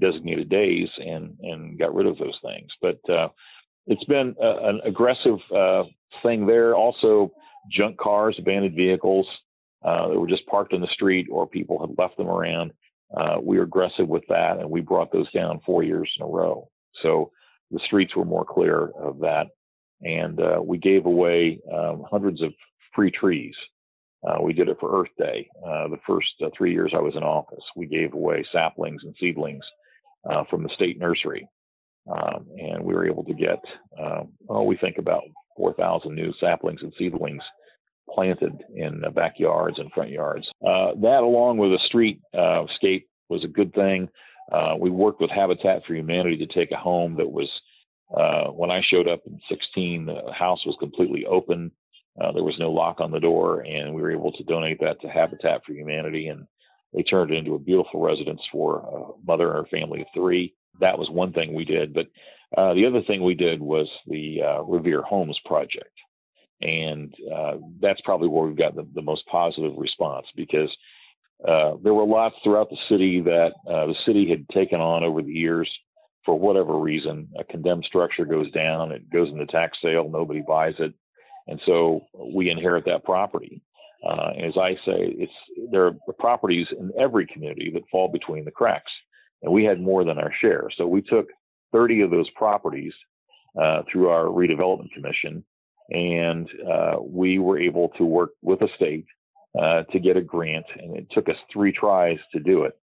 designated 0.00 0.48
days 0.48 0.88
and 0.98 1.36
and 1.40 1.78
got 1.78 1.94
rid 1.94 2.06
of 2.06 2.18
those 2.18 2.38
things. 2.42 2.68
But 2.82 2.98
uh, 3.08 3.28
it's 3.86 4.04
been 4.04 4.34
a, 4.40 4.68
an 4.68 4.80
aggressive 4.84 5.38
uh, 5.54 5.84
thing 6.22 6.46
there. 6.46 6.74
Also, 6.74 7.32
junk 7.70 7.98
cars, 7.98 8.36
abandoned 8.38 8.74
vehicles 8.74 9.26
uh, 9.84 10.08
that 10.08 10.18
were 10.18 10.26
just 10.26 10.46
parked 10.46 10.72
in 10.72 10.80
the 10.80 10.88
street 10.88 11.28
or 11.30 11.46
people 11.46 11.78
had 11.80 11.96
left 11.98 12.16
them 12.16 12.28
around. 12.28 12.72
Uh, 13.16 13.36
we 13.40 13.56
were 13.56 13.62
aggressive 13.62 14.08
with 14.08 14.24
that, 14.28 14.58
and 14.58 14.68
we 14.68 14.80
brought 14.80 15.12
those 15.12 15.30
down 15.30 15.60
four 15.64 15.84
years 15.84 16.10
in 16.18 16.24
a 16.24 16.28
row. 16.28 16.68
So 17.02 17.30
the 17.70 17.80
streets 17.86 18.14
were 18.14 18.24
more 18.24 18.44
clear 18.44 18.90
of 19.00 19.18
that. 19.20 19.46
And 20.02 20.40
uh, 20.40 20.60
we 20.62 20.78
gave 20.78 21.06
away 21.06 21.60
um, 21.72 22.04
hundreds 22.10 22.42
of 22.42 22.52
free 22.94 23.10
trees. 23.10 23.54
Uh, 24.26 24.42
we 24.42 24.52
did 24.52 24.68
it 24.68 24.76
for 24.80 25.00
Earth 25.00 25.10
Day. 25.18 25.48
Uh, 25.64 25.88
the 25.88 26.00
first 26.06 26.28
uh, 26.44 26.48
three 26.56 26.72
years 26.72 26.92
I 26.94 27.00
was 27.00 27.14
in 27.16 27.22
office, 27.22 27.62
we 27.76 27.86
gave 27.86 28.12
away 28.12 28.44
saplings 28.52 29.02
and 29.04 29.14
seedlings 29.20 29.64
uh, 30.28 30.44
from 30.50 30.62
the 30.62 30.70
state 30.74 30.98
nursery. 30.98 31.48
Um, 32.10 32.46
and 32.56 32.84
we 32.84 32.94
were 32.94 33.06
able 33.06 33.24
to 33.24 33.34
get, 33.34 33.58
um, 34.00 34.28
oh, 34.48 34.62
we 34.62 34.76
think 34.76 34.98
about 34.98 35.22
4,000 35.56 36.14
new 36.14 36.32
saplings 36.40 36.80
and 36.82 36.92
seedlings 36.98 37.42
planted 38.08 38.62
in 38.74 39.02
backyards 39.14 39.78
and 39.78 39.90
front 39.92 40.10
yards. 40.10 40.46
Uh, 40.62 40.92
that, 41.02 41.22
along 41.22 41.58
with 41.58 41.72
a 41.72 41.78
street 41.86 42.20
scape, 42.76 43.08
was 43.28 43.42
a 43.44 43.48
good 43.48 43.74
thing. 43.74 44.08
Uh, 44.50 44.74
we 44.78 44.90
worked 44.90 45.20
with 45.20 45.30
Habitat 45.30 45.82
for 45.86 45.94
Humanity 45.94 46.36
to 46.38 46.46
take 46.46 46.70
a 46.70 46.76
home 46.76 47.16
that 47.16 47.30
was, 47.30 47.48
uh, 48.16 48.50
when 48.52 48.70
I 48.70 48.80
showed 48.88 49.08
up 49.08 49.20
in 49.26 49.40
16, 49.48 50.06
the 50.06 50.32
house 50.32 50.64
was 50.64 50.76
completely 50.78 51.26
open. 51.26 51.72
Uh, 52.20 52.32
there 52.32 52.44
was 52.44 52.58
no 52.58 52.70
lock 52.70 53.00
on 53.00 53.10
the 53.10 53.20
door, 53.20 53.60
and 53.60 53.94
we 53.94 54.00
were 54.00 54.12
able 54.12 54.32
to 54.32 54.44
donate 54.44 54.80
that 54.80 55.00
to 55.00 55.08
Habitat 55.08 55.62
for 55.66 55.72
Humanity, 55.72 56.28
and 56.28 56.46
they 56.94 57.02
turned 57.02 57.30
it 57.30 57.36
into 57.36 57.54
a 57.54 57.58
beautiful 57.58 58.00
residence 58.00 58.40
for 58.50 58.78
a 58.78 59.26
mother 59.26 59.48
and 59.48 59.56
her 59.56 59.70
family 59.70 60.00
of 60.00 60.06
three. 60.14 60.54
That 60.80 60.98
was 60.98 61.10
one 61.10 61.32
thing 61.32 61.52
we 61.52 61.64
did, 61.64 61.92
but 61.92 62.06
uh, 62.56 62.74
the 62.74 62.86
other 62.86 63.02
thing 63.02 63.22
we 63.22 63.34
did 63.34 63.60
was 63.60 63.88
the 64.06 64.40
uh, 64.42 64.62
Revere 64.62 65.02
Homes 65.02 65.38
project, 65.44 65.92
and 66.62 67.12
uh, 67.34 67.56
that's 67.80 68.00
probably 68.02 68.28
where 68.28 68.46
we've 68.46 68.56
got 68.56 68.76
the, 68.76 68.86
the 68.94 69.02
most 69.02 69.26
positive 69.26 69.72
response 69.76 70.26
because 70.36 70.74
uh, 71.46 71.72
there 71.82 71.94
were 71.94 72.06
lots 72.06 72.34
throughout 72.42 72.70
the 72.70 72.78
city 72.88 73.20
that 73.20 73.52
uh, 73.68 73.86
the 73.86 73.96
city 74.06 74.28
had 74.28 74.48
taken 74.48 74.80
on 74.80 75.04
over 75.04 75.22
the 75.22 75.32
years 75.32 75.70
for 76.24 76.38
whatever 76.38 76.78
reason. 76.78 77.28
A 77.38 77.44
condemned 77.44 77.84
structure 77.86 78.24
goes 78.24 78.50
down, 78.52 78.92
it 78.92 79.10
goes 79.10 79.28
into 79.28 79.46
tax 79.46 79.78
sale, 79.82 80.08
nobody 80.08 80.42
buys 80.46 80.74
it, 80.78 80.94
and 81.46 81.60
so 81.66 82.00
we 82.18 82.50
inherit 82.50 82.84
that 82.86 83.04
property. 83.04 83.62
Uh, 84.06 84.30
as 84.38 84.56
I 84.56 84.74
say, 84.84 85.14
it's 85.18 85.32
there 85.70 85.86
are 85.86 85.92
properties 86.18 86.66
in 86.78 86.92
every 86.98 87.26
community 87.26 87.70
that 87.74 87.88
fall 87.90 88.08
between 88.08 88.44
the 88.44 88.50
cracks, 88.50 88.92
and 89.42 89.52
we 89.52 89.64
had 89.64 89.80
more 89.80 90.04
than 90.04 90.18
our 90.18 90.32
share. 90.40 90.68
So 90.76 90.86
we 90.86 91.02
took 91.02 91.26
30 91.72 92.02
of 92.02 92.10
those 92.10 92.30
properties 92.30 92.92
uh, 93.60 93.82
through 93.90 94.08
our 94.08 94.24
redevelopment 94.24 94.92
commission, 94.92 95.44
and 95.90 96.48
uh, 96.70 96.96
we 97.00 97.38
were 97.38 97.58
able 97.58 97.90
to 97.98 98.04
work 98.04 98.30
with 98.42 98.60
the 98.60 98.68
state 98.76 99.06
uh, 99.58 99.82
to 99.84 99.98
get 99.98 100.16
a 100.16 100.22
grant, 100.22 100.66
and 100.78 100.96
it 100.96 101.06
took 101.10 101.28
us 101.28 101.36
three 101.52 101.72
tries 101.72 102.18
to 102.32 102.40
do 102.40 102.64
it. 102.64 102.78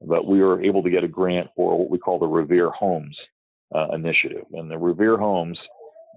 But 0.00 0.26
we 0.26 0.40
were 0.40 0.62
able 0.62 0.82
to 0.82 0.90
get 0.90 1.04
a 1.04 1.08
grant 1.08 1.48
for 1.56 1.78
what 1.78 1.90
we 1.90 1.98
call 1.98 2.18
the 2.18 2.26
Revere 2.26 2.70
Homes 2.70 3.16
uh, 3.74 3.88
initiative. 3.92 4.44
And 4.52 4.70
the 4.70 4.78
Revere 4.78 5.16
Homes, 5.16 5.58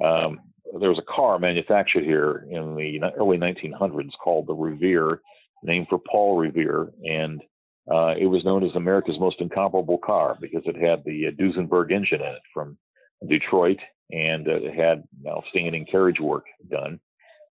um, 0.04 0.40
there 0.80 0.90
was 0.90 1.00
a 1.00 1.14
car 1.14 1.40
manufactured 1.40 2.04
here 2.04 2.46
in 2.50 2.76
the 2.76 3.00
early 3.18 3.38
1900s 3.38 4.12
called 4.22 4.48
the 4.48 4.54
Revere, 4.54 5.22
named 5.64 5.88
for 5.90 6.00
Paul 6.00 6.38
Revere, 6.38 6.90
and 7.04 7.42
uh, 7.92 8.14
it 8.20 8.26
was 8.26 8.44
known 8.44 8.64
as 8.64 8.76
America's 8.76 9.20
most 9.20 9.40
incomparable 9.40 9.98
car 9.98 10.38
because 10.42 10.64
it 10.66 10.76
had 10.76 11.04
the 11.06 11.28
uh, 11.28 11.32
Duesenberg 11.32 11.92
engine 11.92 12.22
in 12.22 12.28
it 12.28 12.42
from 12.54 12.78
Detroit, 13.28 13.80
and 14.12 14.48
uh, 14.48 14.56
it 14.56 14.74
had 14.76 15.04
outstanding 15.28 15.86
carriage 15.90 16.20
work 16.20 16.46
done. 16.70 17.00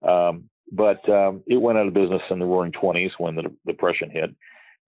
Um, 0.06 0.50
but 0.72 1.06
um, 1.08 1.42
it 1.46 1.60
went 1.60 1.78
out 1.78 1.86
of 1.86 1.94
business 1.94 2.22
in 2.30 2.38
the 2.38 2.44
Roaring 2.44 2.72
Twenties 2.72 3.12
when 3.18 3.34
the 3.34 3.44
Depression 3.66 4.10
hit. 4.10 4.34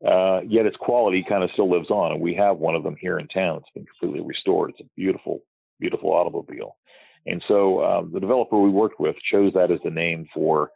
Uh, 0.06 0.40
yet 0.46 0.64
its 0.64 0.76
quality 0.76 1.24
kind 1.28 1.42
of 1.42 1.50
still 1.52 1.68
lives 1.68 1.90
on, 1.90 2.12
and 2.12 2.20
we 2.20 2.34
have 2.34 2.58
one 2.58 2.76
of 2.76 2.84
them 2.84 2.96
here 3.00 3.18
in 3.18 3.26
town. 3.28 3.56
It's 3.56 3.70
been 3.74 3.84
completely 3.86 4.24
restored. 4.24 4.70
It's 4.70 4.80
a 4.80 4.90
beautiful, 4.96 5.40
beautiful 5.80 6.10
automobile. 6.10 6.76
And 7.26 7.42
so 7.48 7.80
uh, 7.80 8.02
the 8.12 8.20
developer 8.20 8.58
we 8.60 8.70
worked 8.70 9.00
with 9.00 9.16
chose 9.30 9.52
that 9.54 9.72
as 9.72 9.80
the 9.82 9.90
name 9.90 10.26
for 10.32 10.70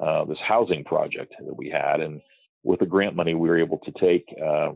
uh, 0.00 0.24
this 0.26 0.38
housing 0.46 0.84
project 0.84 1.34
that 1.42 1.56
we 1.56 1.70
had. 1.70 2.00
And 2.00 2.20
with 2.64 2.80
the 2.80 2.86
grant 2.86 3.16
money, 3.16 3.34
we 3.34 3.48
were 3.48 3.58
able 3.58 3.78
to 3.78 3.92
take 3.98 4.26
uh, 4.44 4.72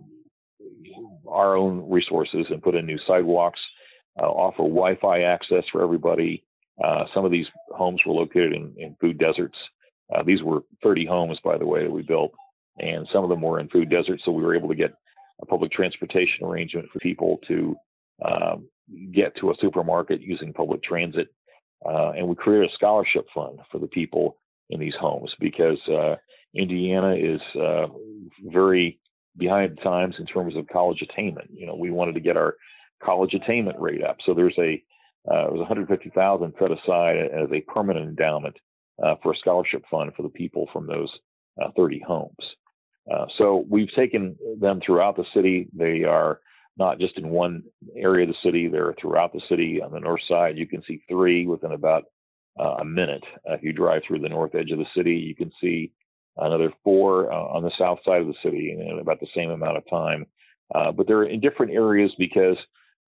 our 1.29 1.57
own 1.57 1.89
resources 1.91 2.47
and 2.49 2.63
put 2.63 2.75
in 2.75 2.87
new 2.87 2.99
sidewalks, 3.07 3.61
uh, 4.19 4.27
offer 4.27 4.63
Wi-Fi 4.63 5.23
access 5.23 5.65
for 5.71 5.83
everybody, 5.83 6.43
uh, 6.83 7.05
some 7.15 7.25
of 7.25 7.31
these 7.31 7.47
homes 7.71 8.01
were 8.07 8.15
located 8.15 8.53
in, 8.53 8.75
in 8.77 8.97
food 9.01 9.19
deserts. 9.19 9.57
Uh, 10.15 10.23
these 10.23 10.43
were 10.43 10.63
30 10.83 11.07
homes, 11.07 11.39
by 11.45 11.57
the 11.59 11.67
way, 11.67 11.85
that 11.85 11.91
we 11.91 12.03
built, 12.03 12.33
and 12.79 13.07
some 13.13 13.23
of 13.23 13.31
them 13.31 13.43
were 13.43 13.61
in 13.61 13.69
food 13.69 13.91
deserts. 13.91 14.23
So 14.25 14.33
we 14.33 14.43
were 14.43 14.57
able 14.57 14.69
to 14.69 14.75
get 14.75 14.95
a 15.41 15.47
public 15.47 15.73
transportation 15.73 16.45
arrangement 16.45 16.89
for 16.93 16.99
people 16.99 17.39
to 17.49 17.77
um, 18.25 18.69
get 19.13 19.37
to 19.37 19.51
a 19.51 19.55
supermarket 19.61 20.21
using 20.21 20.53
public 20.53 20.83
transit. 20.83 21.29
Uh, 21.87 22.11
and 22.11 22.27
we 22.29 22.35
created 22.35 22.71
a 22.71 22.75
scholarship 22.75 23.27
fund 23.35 23.59
for 23.71 23.79
the 23.79 23.87
people 23.87 24.37
in 24.69 24.79
these 24.79 24.95
homes 25.01 25.31
because 25.41 25.79
uh, 25.89 26.17
Indiana 26.55 27.15
is 27.15 27.41
uh, 27.59 27.87
very 28.47 28.99
behind 29.37 29.77
the 29.77 29.83
times 29.83 30.17
in 30.19 30.27
terms 30.27 30.57
of 30.57 30.67
college 30.73 31.03
attainment. 31.03 31.49
You 31.53 31.67
know, 31.67 31.75
we 31.75 31.91
wanted 31.91 32.15
to 32.15 32.21
get 32.21 32.37
our 32.37 32.57
college 33.03 33.35
attainment 33.35 33.81
rate 33.81 34.03
up. 34.03 34.19
So 34.27 34.35
there's 34.35 34.59
a 34.59 34.83
uh, 35.29 35.47
it 35.47 35.53
was 35.53 35.59
150,000 35.59 36.55
set 36.59 36.71
aside 36.71 37.17
as 37.17 37.49
a 37.53 37.61
permanent 37.63 38.09
endowment 38.09 38.57
uh, 39.05 39.17
for 39.23 39.33
a 39.33 39.37
scholarship 39.37 39.83
fund 39.91 40.13
for 40.17 40.23
the 40.23 40.29
people 40.29 40.69
from 40.73 40.87
those 40.87 41.11
uh, 41.63 41.71
30 41.77 42.03
homes. 42.07 42.37
Uh, 43.13 43.27
so 43.39 43.65
we've 43.69 43.93
taken 43.95 44.37
them 44.61 44.81
throughout 44.85 45.17
the 45.17 45.25
city. 45.35 45.69
They 45.75 46.05
are 46.05 46.41
not 46.77 46.99
just 46.99 47.19
in 47.19 47.29
one 47.29 47.63
area 47.97 48.27
of 48.27 48.29
the 48.29 48.49
city; 48.49 48.69
they're 48.69 48.95
throughout 49.01 49.33
the 49.33 49.41
city. 49.49 49.81
On 49.83 49.91
the 49.91 50.01
north 50.01 50.21
side, 50.29 50.57
you 50.57 50.67
can 50.67 50.83
see 50.87 51.03
three 51.09 51.47
within 51.47 51.73
about 51.73 52.05
uh, 52.59 52.77
a 52.81 52.85
minute. 52.85 53.25
Uh, 53.49 53.55
if 53.55 53.63
you 53.63 53.73
drive 53.73 54.03
through 54.07 54.21
the 54.21 54.29
north 54.29 54.55
edge 54.55 54.71
of 54.71 54.79
the 54.79 54.87
city, 54.97 55.15
you 55.15 55.35
can 55.35 55.51
see 55.61 55.93
another 56.37 56.73
four 56.85 57.31
on 57.33 57.63
the 57.63 57.73
south 57.79 57.99
side 58.05 58.21
of 58.21 58.27
the 58.27 58.35
city 58.43 58.73
in 58.73 58.99
about 58.99 59.21
the 59.21 59.27
same 59.35 59.51
amount 59.51 59.77
of 59.77 59.83
time. 59.91 60.25
But 60.73 61.07
they're 61.07 61.25
in 61.25 61.41
different 61.41 61.73
areas 61.73 62.13
because 62.19 62.57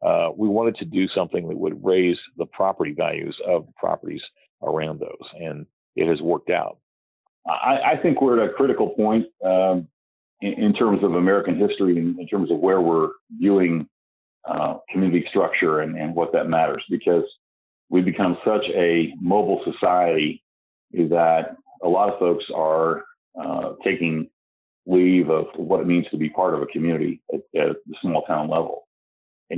uh, 0.03 0.31
we 0.37 0.49
wanted 0.49 0.77
to 0.77 0.85
do 0.85 1.07
something 1.09 1.49
that 1.49 1.57
would 1.57 1.85
raise 1.85 2.19
the 2.37 2.47
property 2.47 2.93
values 2.93 3.37
of 3.47 3.67
the 3.67 3.73
properties 3.77 4.23
around 4.63 5.01
those, 5.01 5.29
and 5.41 5.67
it 5.97 6.09
has 6.09 6.21
worked 6.21 6.51
out. 6.51 6.79
I, 7.47 7.93
I 7.93 7.97
think 8.03 8.21
we're 8.21 8.41
at 8.41 8.51
a 8.51 8.53
critical 8.53 8.91
point 8.91 9.27
um, 9.45 9.89
in, 10.41 10.53
in, 10.55 10.73
terms 10.73 11.03
of 11.03 11.15
American 11.15 11.59
history, 11.59 11.99
in, 11.99 12.17
in 12.19 12.27
terms 12.27 12.51
of 12.51 12.59
where 12.59 12.81
we're 12.81 13.11
viewing 13.39 13.89
uh, 14.49 14.75
community 14.91 15.27
structure 15.29 15.81
and, 15.81 15.97
and 15.97 16.15
what 16.15 16.33
that 16.33 16.49
matters, 16.49 16.85
because 16.91 17.25
we've 17.89 18.05
become 18.05 18.39
such 18.45 18.65
a 18.75 19.13
mobile 19.21 19.61
society 19.65 20.43
that 20.93 21.57
a 21.83 21.89
lot 21.89 22.13
of 22.13 22.19
folks 22.19 22.45
are 22.55 23.05
uh, 23.41 23.73
taking 23.85 24.29
leave 24.87 25.31
of 25.31 25.47
what 25.57 25.81
it 25.81 25.87
means 25.87 26.07
to 26.11 26.17
be 26.17 26.29
part 26.29 26.55
of 26.55 26.63
a 26.63 26.67
community 26.67 27.21
at, 27.33 27.41
at 27.61 27.77
the 27.87 27.95
small 28.01 28.23
town 28.23 28.49
level. 28.49 28.87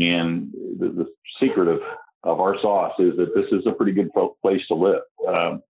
And 0.02 0.52
the, 0.78 0.88
the, 0.88 1.06
secret 1.40 1.66
of, 1.66 1.80
of 2.22 2.40
our 2.40 2.54
sauce 2.62 2.94
is 3.00 3.16
that 3.16 3.34
this 3.34 3.46
is 3.50 3.66
a 3.66 3.72
pretty 3.72 3.90
good 3.90 4.08
place 4.40 4.60
to 4.68 4.74
live. 4.74 5.02
Um, 5.26 5.62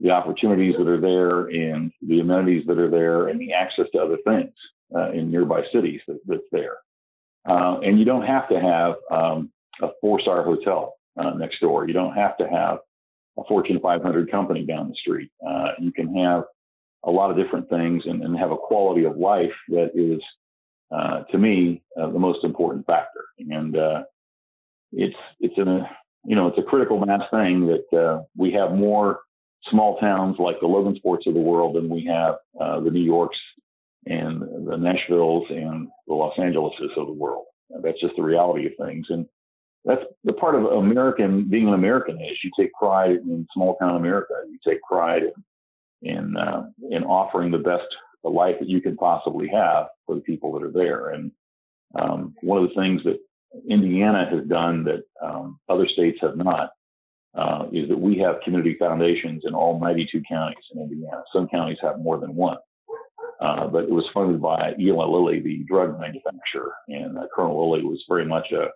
the 0.00 0.10
opportunities 0.10 0.74
that 0.78 0.86
are 0.86 1.00
there 1.00 1.46
and 1.46 1.90
the 2.02 2.20
amenities 2.20 2.66
that 2.66 2.78
are 2.78 2.90
there 2.90 3.28
and 3.28 3.40
the 3.40 3.52
access 3.52 3.86
to 3.92 3.98
other 3.98 4.18
things 4.24 4.52
uh, 4.94 5.10
in 5.12 5.30
nearby 5.30 5.62
cities 5.72 6.00
that, 6.06 6.20
that's 6.26 6.42
there. 6.52 6.76
Uh, 7.48 7.80
and 7.80 7.98
you 7.98 8.04
don't 8.04 8.26
have 8.26 8.48
to 8.50 8.60
have 8.60 8.96
um, 9.10 9.50
a 9.82 9.88
four 10.00 10.20
star 10.20 10.44
hotel 10.44 10.94
uh, 11.18 11.30
next 11.30 11.60
door. 11.60 11.86
You 11.86 11.94
don't 11.94 12.14
have 12.14 12.36
to 12.38 12.48
have 12.48 12.78
a 13.38 13.44
Fortune 13.48 13.80
500 13.80 14.30
company 14.30 14.64
down 14.64 14.88
the 14.88 14.96
street. 14.96 15.30
Uh, 15.46 15.68
you 15.78 15.92
can 15.92 16.14
have 16.14 16.44
a 17.04 17.10
lot 17.10 17.30
of 17.30 17.36
different 17.36 17.68
things 17.70 18.02
and, 18.06 18.22
and 18.22 18.36
have 18.36 18.50
a 18.50 18.56
quality 18.56 19.04
of 19.04 19.16
life 19.16 19.54
that 19.68 19.90
is, 19.94 20.20
uh, 20.90 21.22
to 21.30 21.38
me, 21.38 21.82
uh, 22.00 22.10
the 22.10 22.18
most 22.18 22.44
important 22.44 22.84
factor. 22.86 23.17
And 23.38 23.76
uh, 23.76 24.02
it's 24.92 25.16
it's 25.40 25.58
a 25.58 25.88
you 26.24 26.36
know 26.36 26.48
it's 26.48 26.58
a 26.58 26.62
critical 26.62 26.98
mass 26.98 27.22
thing 27.30 27.66
that 27.66 27.98
uh, 27.98 28.22
we 28.36 28.52
have 28.52 28.72
more 28.72 29.20
small 29.70 29.98
towns 29.98 30.36
like 30.38 30.60
the 30.60 30.66
Logansports 30.66 31.26
of 31.26 31.34
the 31.34 31.40
world 31.40 31.76
than 31.76 31.88
we 31.88 32.04
have 32.06 32.36
uh, 32.60 32.80
the 32.80 32.90
New 32.90 33.02
Yorks 33.02 33.38
and 34.06 34.40
the 34.40 34.76
Nashvilles 34.76 35.50
and 35.50 35.88
the 36.06 36.14
Los 36.14 36.38
Angeleses 36.38 36.90
of 36.96 37.06
the 37.06 37.12
world. 37.12 37.44
That's 37.82 38.00
just 38.00 38.16
the 38.16 38.22
reality 38.22 38.66
of 38.66 38.72
things. 38.78 39.06
And 39.10 39.26
that's 39.84 40.02
the 40.24 40.32
part 40.32 40.54
of 40.54 40.64
American 40.64 41.48
being 41.48 41.68
an 41.68 41.74
American 41.74 42.20
is 42.20 42.38
you 42.42 42.50
take 42.58 42.72
pride 42.72 43.16
in 43.16 43.46
small 43.52 43.76
town 43.76 43.96
America. 43.96 44.34
You 44.48 44.58
take 44.66 44.82
pride 44.82 45.22
in 45.22 45.32
in 46.02 46.36
uh, 46.36 46.66
in 46.90 47.04
offering 47.04 47.50
the 47.50 47.58
best 47.58 47.86
life 48.24 48.56
that 48.60 48.68
you 48.68 48.80
can 48.80 48.96
possibly 48.96 49.48
have 49.48 49.86
for 50.06 50.14
the 50.14 50.20
people 50.20 50.52
that 50.52 50.62
are 50.62 50.72
there. 50.72 51.10
And 51.10 51.32
um, 51.98 52.34
one 52.42 52.62
of 52.62 52.68
the 52.68 52.74
things 52.74 53.02
that 53.04 53.18
Indiana 53.68 54.28
has 54.30 54.46
done 54.46 54.84
that 54.84 55.04
um, 55.22 55.58
other 55.68 55.86
states 55.86 56.18
have 56.20 56.36
not 56.36 56.70
uh, 57.34 57.66
is 57.72 57.88
that 57.88 57.98
we 57.98 58.18
have 58.18 58.40
community 58.42 58.76
foundations 58.78 59.42
in 59.46 59.54
all 59.54 59.80
92 59.80 60.22
counties 60.28 60.64
in 60.74 60.82
Indiana. 60.82 61.22
Some 61.32 61.48
counties 61.48 61.78
have 61.82 62.00
more 62.00 62.18
than 62.18 62.34
one. 62.34 62.58
Uh, 63.40 63.68
but 63.68 63.84
it 63.84 63.90
was 63.90 64.04
funded 64.12 64.42
by 64.42 64.74
Eli 64.80 65.04
Lilly, 65.04 65.40
the 65.40 65.64
drug 65.68 65.98
manufacturer, 66.00 66.72
and 66.88 67.16
uh, 67.16 67.26
Colonel 67.32 67.70
Lilly 67.70 67.84
was 67.84 68.02
very 68.08 68.24
much 68.24 68.48
a 68.50 68.68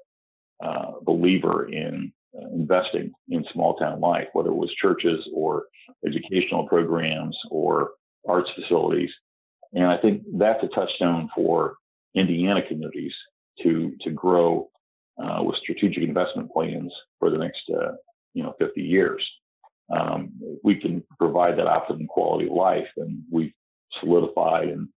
uh, 0.65 0.93
believer 1.03 1.69
in 1.69 2.13
uh, 2.37 2.47
investing 2.55 3.13
in 3.29 3.45
small 3.53 3.75
town 3.75 4.01
life, 4.01 4.29
whether 4.35 4.51
it 4.51 4.55
was 4.55 4.73
churches 4.81 5.19
or 5.35 5.65
educational 6.07 6.69
programs 6.69 7.37
or 7.51 7.91
arts 8.29 8.51
facilities. 8.55 9.11
And 9.73 9.87
I 9.87 9.97
think 9.97 10.23
that's 10.35 10.63
a 10.63 10.69
touchstone 10.69 11.29
for 11.35 11.75
Indiana 12.15 12.61
communities 12.67 13.15
to 13.63 13.93
to 14.03 14.11
grow 14.11 14.71
uh, 15.23 15.43
with 15.43 15.57
strategic 15.57 16.03
investment 16.03 16.51
plans 16.53 16.93
for 17.19 17.31
the 17.31 17.39
next 17.39 17.63
uh, 17.75 17.93
you 18.35 18.43
know 18.43 18.55
50 18.59 18.81
years. 18.81 19.23
Um, 19.91 20.33
we 20.63 20.77
can 20.77 21.03
provide 21.19 21.59
that 21.59 21.67
optimum 21.67 22.07
quality 22.07 22.47
of 22.47 22.55
life, 22.55 22.89
and 22.97 23.23
we've 23.31 23.53
solidified 24.01 24.69
and 24.69 24.89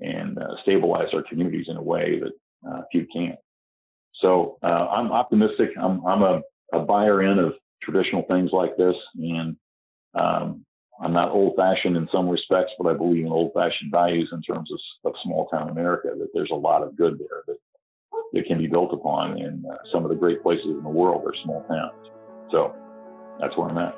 and 0.00 0.38
uh, 0.38 0.54
stabilized 0.62 1.14
our 1.14 1.22
communities 1.22 1.66
in 1.68 1.76
a 1.76 1.82
way 1.82 2.20
that 2.20 2.32
uh, 2.68 2.82
few 2.90 3.06
can. 3.12 3.36
So 4.20 4.58
uh, 4.62 4.86
I'm 4.90 5.12
optimistic. 5.12 5.70
I'm 5.80 6.04
I'm 6.06 6.22
a, 6.22 6.40
a 6.72 6.80
buyer 6.80 7.22
in 7.22 7.38
of 7.38 7.54
traditional 7.82 8.22
things 8.28 8.50
like 8.52 8.76
this, 8.76 8.96
and 9.16 9.56
um, 10.14 10.64
I'm 11.00 11.12
not 11.12 11.30
old 11.30 11.56
fashioned 11.56 11.96
in 11.96 12.08
some 12.12 12.28
respects, 12.28 12.72
but 12.78 12.90
I 12.90 12.94
believe 12.94 13.24
in 13.24 13.32
old 13.32 13.52
fashioned 13.54 13.90
values 13.90 14.28
in 14.32 14.42
terms 14.42 14.70
of, 14.70 14.78
of 15.10 15.14
small 15.22 15.48
town 15.48 15.70
America, 15.70 16.08
that 16.16 16.28
there's 16.34 16.50
a 16.52 16.56
lot 16.56 16.82
of 16.82 16.96
good 16.96 17.18
there 17.18 17.42
that, 17.46 17.56
that 18.32 18.46
can 18.46 18.58
be 18.58 18.66
built 18.66 18.92
upon. 18.92 19.40
And 19.40 19.64
uh, 19.66 19.76
some 19.92 20.04
of 20.04 20.10
the 20.10 20.16
great 20.16 20.42
places 20.42 20.66
in 20.66 20.82
the 20.82 20.88
world 20.88 21.22
are 21.24 21.34
small 21.44 21.64
towns. 21.68 22.10
So 22.50 22.74
that's 23.40 23.56
where 23.56 23.68
I'm 23.68 23.78
at. 23.78 23.96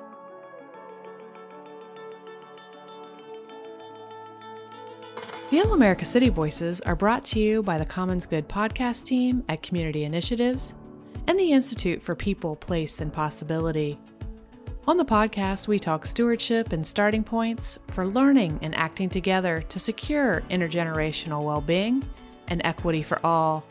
The 5.50 5.60
All 5.60 5.74
America 5.74 6.06
City 6.06 6.30
Voices 6.30 6.80
are 6.80 6.96
brought 6.96 7.26
to 7.26 7.38
you 7.38 7.62
by 7.62 7.76
the 7.76 7.84
Commons 7.84 8.24
Good 8.24 8.48
podcast 8.48 9.04
team 9.04 9.44
at 9.50 9.62
Community 9.62 10.04
Initiatives 10.04 10.72
and 11.26 11.38
the 11.38 11.52
Institute 11.52 12.02
for 12.02 12.14
People, 12.14 12.56
Place, 12.56 13.02
and 13.02 13.12
Possibility. 13.12 13.98
On 14.88 14.96
the 14.96 15.04
podcast, 15.04 15.68
we 15.68 15.78
talk 15.78 16.06
stewardship 16.06 16.72
and 16.72 16.84
starting 16.84 17.22
points 17.22 17.78
for 17.88 18.06
learning 18.06 18.58
and 18.62 18.74
acting 18.74 19.10
together 19.10 19.62
to 19.68 19.78
secure 19.78 20.42
intergenerational 20.50 21.44
well 21.44 21.60
being 21.60 22.02
and 22.48 22.62
equity 22.64 23.02
for 23.02 23.24
all. 23.24 23.64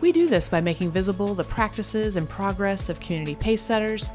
We 0.00 0.12
do 0.12 0.28
this 0.28 0.48
by 0.48 0.60
making 0.60 0.90
visible 0.90 1.34
the 1.34 1.44
practices 1.44 2.16
and 2.16 2.28
progress 2.28 2.88
of 2.88 3.00
community 3.00 3.34
pace 3.34 3.62
setters, 3.62 4.10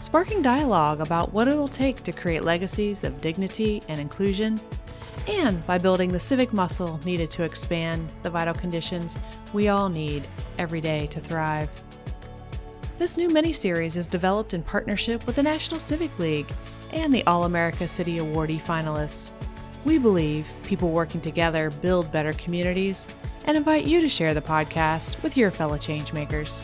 sparking 0.00 0.42
dialogue 0.42 1.00
about 1.00 1.32
what 1.32 1.48
it'll 1.48 1.68
take 1.68 2.02
to 2.04 2.12
create 2.12 2.44
legacies 2.44 3.04
of 3.04 3.20
dignity 3.20 3.82
and 3.88 4.00
inclusion, 4.00 4.60
and 5.28 5.64
by 5.66 5.78
building 5.78 6.10
the 6.10 6.18
civic 6.18 6.52
muscle 6.52 6.98
needed 7.04 7.30
to 7.30 7.42
expand 7.42 8.08
the 8.22 8.30
vital 8.30 8.54
conditions 8.54 9.18
we 9.52 9.68
all 9.68 9.88
need 9.88 10.26
every 10.58 10.80
day 10.80 11.06
to 11.08 11.20
thrive. 11.20 11.70
This 12.98 13.16
new 13.16 13.28
mini-series 13.28 13.96
is 13.96 14.06
developed 14.06 14.54
in 14.54 14.62
partnership 14.62 15.24
with 15.26 15.36
the 15.36 15.42
National 15.42 15.78
Civic 15.78 16.18
League 16.18 16.50
and 16.90 17.14
the 17.14 17.24
All 17.26 17.44
America 17.44 17.86
City 17.86 18.18
Awardee 18.18 18.60
finalist. 18.62 19.30
We 19.84 19.98
believe 19.98 20.52
people 20.64 20.90
working 20.90 21.20
together 21.20 21.70
build 21.70 22.10
better 22.10 22.32
communities 22.32 23.06
and 23.48 23.56
invite 23.56 23.86
you 23.86 24.02
to 24.02 24.10
share 24.10 24.34
the 24.34 24.42
podcast 24.42 25.20
with 25.22 25.34
your 25.34 25.50
fellow 25.50 25.78
changemakers. 25.78 26.62